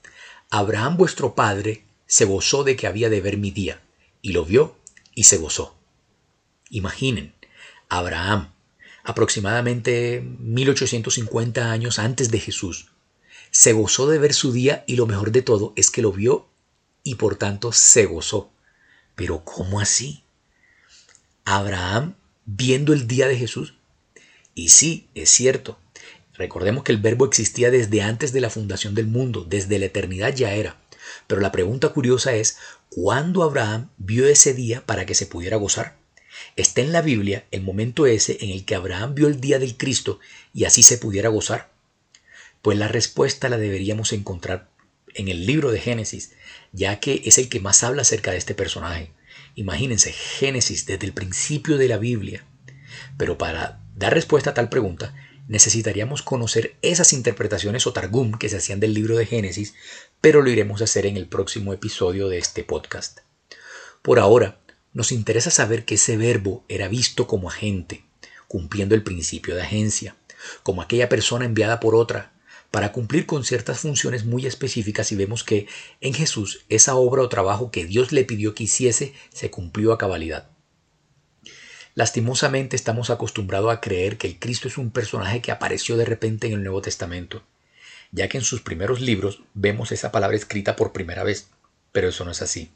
Abraham 0.50 0.96
vuestro 0.96 1.36
padre 1.36 1.89
se 2.10 2.26
gozó 2.26 2.64
de 2.64 2.76
que 2.76 2.88
había 2.88 3.08
de 3.08 3.22
ver 3.22 3.38
mi 3.38 3.52
día, 3.52 3.84
y 4.24 4.32
lo 4.32 4.44
vio 4.44 4.76
y 5.14 5.26
se 5.26 5.38
gozó. 5.38 5.78
Imaginen, 6.72 7.36
Abraham, 7.88 8.52
aproximadamente 9.04 10.22
1850 10.40 11.72
años 11.72 12.00
antes 12.00 12.32
de 12.32 12.40
Jesús, 12.40 12.88
se 13.52 13.74
gozó 13.74 14.08
de 14.08 14.18
ver 14.18 14.34
su 14.34 14.52
día 14.52 14.84
y 14.88 14.96
lo 14.96 15.06
mejor 15.06 15.32
de 15.32 15.44
todo 15.44 15.72
es 15.76 15.92
que 15.92 16.02
lo 16.02 16.12
vio 16.12 16.48
y 17.04 17.16
por 17.16 17.36
tanto 17.36 17.72
se 17.72 18.08
gozó. 18.08 18.52
Pero 19.16 19.46
¿cómo 19.46 19.80
así? 19.80 20.24
Abraham 21.46 22.16
viendo 22.46 22.92
el 22.94 23.08
día 23.08 23.28
de 23.28 23.38
Jesús. 23.38 23.76
Y 24.56 24.70
sí, 24.70 25.08
es 25.14 25.30
cierto. 25.30 25.78
Recordemos 26.34 26.84
que 26.84 26.92
el 26.92 26.98
verbo 26.98 27.26
existía 27.26 27.70
desde 27.70 28.02
antes 28.02 28.34
de 28.34 28.42
la 28.42 28.50
fundación 28.50 28.96
del 28.96 29.06
mundo, 29.06 29.46
desde 29.48 29.78
la 29.78 29.86
eternidad 29.86 30.34
ya 30.36 30.54
era. 30.54 30.80
Pero 31.28 31.42
la 31.42 31.52
pregunta 31.52 31.90
curiosa 31.90 32.34
es, 32.34 32.58
¿cuándo 32.90 33.44
Abraham 33.44 33.90
vio 33.98 34.28
ese 34.28 34.54
día 34.54 34.86
para 34.86 35.06
que 35.06 35.16
se 35.16 35.26
pudiera 35.26 35.58
gozar? 35.58 35.98
Está 36.56 36.82
en 36.82 36.92
la 36.92 37.02
Biblia 37.02 37.46
el 37.52 37.62
momento 37.62 38.06
ese 38.06 38.38
en 38.42 38.50
el 38.50 38.66
que 38.66 38.76
Abraham 38.76 39.16
vio 39.16 39.28
el 39.28 39.42
día 39.42 39.60
del 39.60 39.78
Cristo 39.78 40.20
y 40.54 40.66
así 40.66 40.84
se 40.84 40.98
pudiera 40.98 41.30
gozar. 41.30 41.72
Pues 42.62 42.78
la 42.78 42.88
respuesta 42.88 43.50
la 43.50 43.58
deberíamos 43.58 44.14
encontrar 44.14 44.70
en 45.14 45.28
el 45.28 45.46
libro 45.46 45.72
de 45.72 45.80
Génesis, 45.80 46.34
ya 46.72 47.00
que 47.00 47.22
es 47.26 47.38
el 47.38 47.50
que 47.50 47.60
más 47.60 47.84
habla 47.84 48.02
acerca 48.02 48.32
de 48.32 48.38
este 48.38 48.54
personaje. 48.54 49.12
Imagínense, 49.56 50.12
Génesis 50.12 50.86
desde 50.86 51.06
el 51.06 51.14
principio 51.14 51.78
de 51.78 51.88
la 51.88 51.98
Biblia. 51.98 52.46
Pero 53.18 53.38
para 53.38 53.82
dar 53.96 54.14
respuesta 54.14 54.52
a 54.52 54.54
tal 54.54 54.70
pregunta, 54.70 55.14
necesitaríamos 55.48 56.22
conocer 56.22 56.76
esas 56.82 57.12
interpretaciones 57.12 57.88
o 57.88 57.94
targum 57.94 58.34
que 58.34 58.50
se 58.50 58.58
hacían 58.58 58.80
del 58.80 58.94
libro 58.94 59.18
de 59.18 59.26
Génesis, 59.26 59.74
pero 60.22 60.42
lo 60.42 60.50
iremos 60.50 60.82
a 60.82 60.84
hacer 60.84 61.06
en 61.06 61.18
el 61.18 61.28
próximo 61.28 61.74
episodio 61.74 62.28
de 62.28 62.38
este 62.38 62.64
podcast. 62.64 63.20
Por 64.02 64.20
ahora, 64.20 64.60
nos 64.94 65.12
interesa 65.12 65.52
saber 65.52 65.86
que 65.86 65.96
ese 65.96 66.18
verbo 66.18 66.66
era 66.68 66.88
visto 66.88 67.28
como 67.28 67.50
agente, 67.50 68.04
cumpliendo 68.48 68.96
el 68.96 69.04
principio 69.04 69.56
de 69.56 69.62
agencia, 69.62 70.16
como 70.64 70.82
aquella 70.82 71.10
persona 71.10 71.46
enviada 71.46 71.80
por 71.80 71.96
otra, 71.96 72.34
para 72.72 72.92
cumplir 72.92 73.26
con 73.26 73.44
ciertas 73.44 73.80
funciones 73.80 74.26
muy 74.26 74.46
específicas 74.46 75.12
y 75.12 75.16
vemos 75.16 75.44
que 75.44 75.68
en 76.02 76.14
Jesús 76.14 76.66
esa 76.70 76.96
obra 76.96 77.22
o 77.22 77.30
trabajo 77.30 77.72
que 77.72 77.86
Dios 77.86 78.12
le 78.12 78.26
pidió 78.26 78.54
que 78.54 78.64
hiciese 78.64 79.14
se 79.34 79.50
cumplió 79.50 79.94
a 79.94 79.98
cabalidad. 79.98 80.50
Lastimosamente 81.96 82.76
estamos 82.76 83.10
acostumbrados 83.10 83.72
a 83.72 83.82
creer 83.82 84.18
que 84.18 84.28
el 84.28 84.40
Cristo 84.40 84.68
es 84.68 84.78
un 84.78 84.92
personaje 84.92 85.42
que 85.42 85.52
apareció 85.52 85.98
de 85.98 86.06
repente 86.06 86.48
en 86.48 86.54
el 86.54 86.64
Nuevo 86.64 86.82
Testamento, 86.82 87.44
ya 88.12 88.28
que 88.28 88.38
en 88.38 88.44
sus 88.44 88.62
primeros 88.62 89.02
libros 89.02 89.42
vemos 89.54 89.92
esa 89.92 90.12
palabra 90.12 90.38
escrita 90.38 90.76
por 90.76 90.92
primera 90.92 91.24
vez, 91.24 91.48
pero 91.92 92.10
eso 92.10 92.26
no 92.26 92.32
es 92.32 92.42
así. 92.42 92.72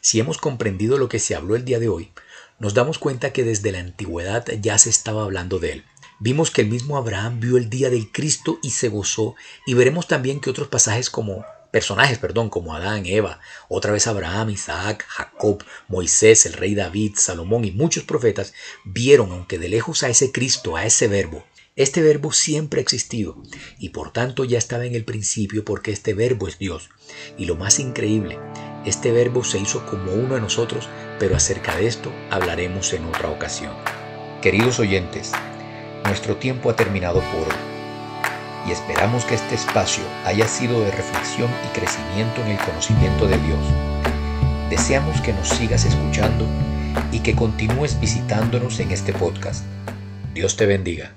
Si 0.00 0.20
hemos 0.20 0.38
comprendido 0.38 0.98
lo 0.98 1.08
que 1.08 1.18
se 1.18 1.34
habló 1.34 1.56
el 1.56 1.64
día 1.64 1.78
de 1.78 1.88
hoy, 1.88 2.12
nos 2.58 2.74
damos 2.74 2.98
cuenta 2.98 3.32
que 3.32 3.44
desde 3.44 3.72
la 3.72 3.80
antigüedad 3.80 4.46
ya 4.60 4.78
se 4.78 4.90
estaba 4.90 5.22
hablando 5.22 5.58
de 5.58 5.72
él. 5.72 5.84
Vimos 6.18 6.50
que 6.50 6.62
el 6.62 6.68
mismo 6.68 6.96
Abraham 6.96 7.40
vio 7.40 7.58
el 7.58 7.68
día 7.68 7.90
del 7.90 8.10
Cristo 8.10 8.58
y 8.62 8.70
se 8.70 8.88
gozó, 8.88 9.34
y 9.66 9.74
veremos 9.74 10.08
también 10.08 10.40
que 10.40 10.48
otros 10.48 10.68
pasajes 10.68 11.10
como 11.10 11.44
personajes, 11.70 12.18
perdón, 12.18 12.48
como 12.48 12.74
Adán, 12.74 13.04
Eva, 13.04 13.40
otra 13.68 13.92
vez 13.92 14.06
Abraham, 14.06 14.50
Isaac, 14.50 15.04
Jacob, 15.08 15.62
Moisés, 15.88 16.46
el 16.46 16.54
rey 16.54 16.74
David, 16.74 17.16
Salomón 17.16 17.66
y 17.66 17.70
muchos 17.70 18.04
profetas 18.04 18.54
vieron, 18.84 19.30
aunque 19.30 19.58
de 19.58 19.68
lejos, 19.68 20.02
a 20.02 20.08
ese 20.08 20.32
Cristo, 20.32 20.76
a 20.76 20.86
ese 20.86 21.08
verbo. 21.08 21.44
Este 21.76 22.00
verbo 22.00 22.32
siempre 22.32 22.80
ha 22.80 22.82
existido 22.82 23.36
y 23.78 23.90
por 23.90 24.10
tanto 24.10 24.44
ya 24.44 24.56
estaba 24.56 24.86
en 24.86 24.94
el 24.94 25.04
principio 25.04 25.62
porque 25.62 25.92
este 25.92 26.14
verbo 26.14 26.48
es 26.48 26.58
Dios. 26.58 26.88
Y 27.36 27.44
lo 27.44 27.54
más 27.54 27.78
increíble, 27.80 28.38
este 28.86 29.12
verbo 29.12 29.44
se 29.44 29.58
hizo 29.58 29.84
como 29.84 30.14
uno 30.14 30.36
de 30.36 30.40
nosotros, 30.40 30.88
pero 31.18 31.36
acerca 31.36 31.76
de 31.76 31.86
esto 31.86 32.10
hablaremos 32.30 32.94
en 32.94 33.04
otra 33.04 33.28
ocasión. 33.28 33.74
Queridos 34.40 34.80
oyentes, 34.80 35.32
nuestro 36.06 36.36
tiempo 36.36 36.70
ha 36.70 36.76
terminado 36.76 37.20
por 37.20 37.46
hoy 37.46 37.60
y 38.66 38.72
esperamos 38.72 39.26
que 39.26 39.34
este 39.34 39.54
espacio 39.54 40.04
haya 40.24 40.48
sido 40.48 40.80
de 40.80 40.90
reflexión 40.90 41.50
y 41.62 41.78
crecimiento 41.78 42.40
en 42.40 42.52
el 42.52 42.58
conocimiento 42.58 43.26
de 43.26 43.36
Dios. 43.36 43.60
Deseamos 44.70 45.20
que 45.20 45.34
nos 45.34 45.50
sigas 45.50 45.84
escuchando 45.84 46.46
y 47.12 47.20
que 47.20 47.36
continúes 47.36 48.00
visitándonos 48.00 48.80
en 48.80 48.92
este 48.92 49.12
podcast. 49.12 49.62
Dios 50.32 50.56
te 50.56 50.64
bendiga. 50.64 51.12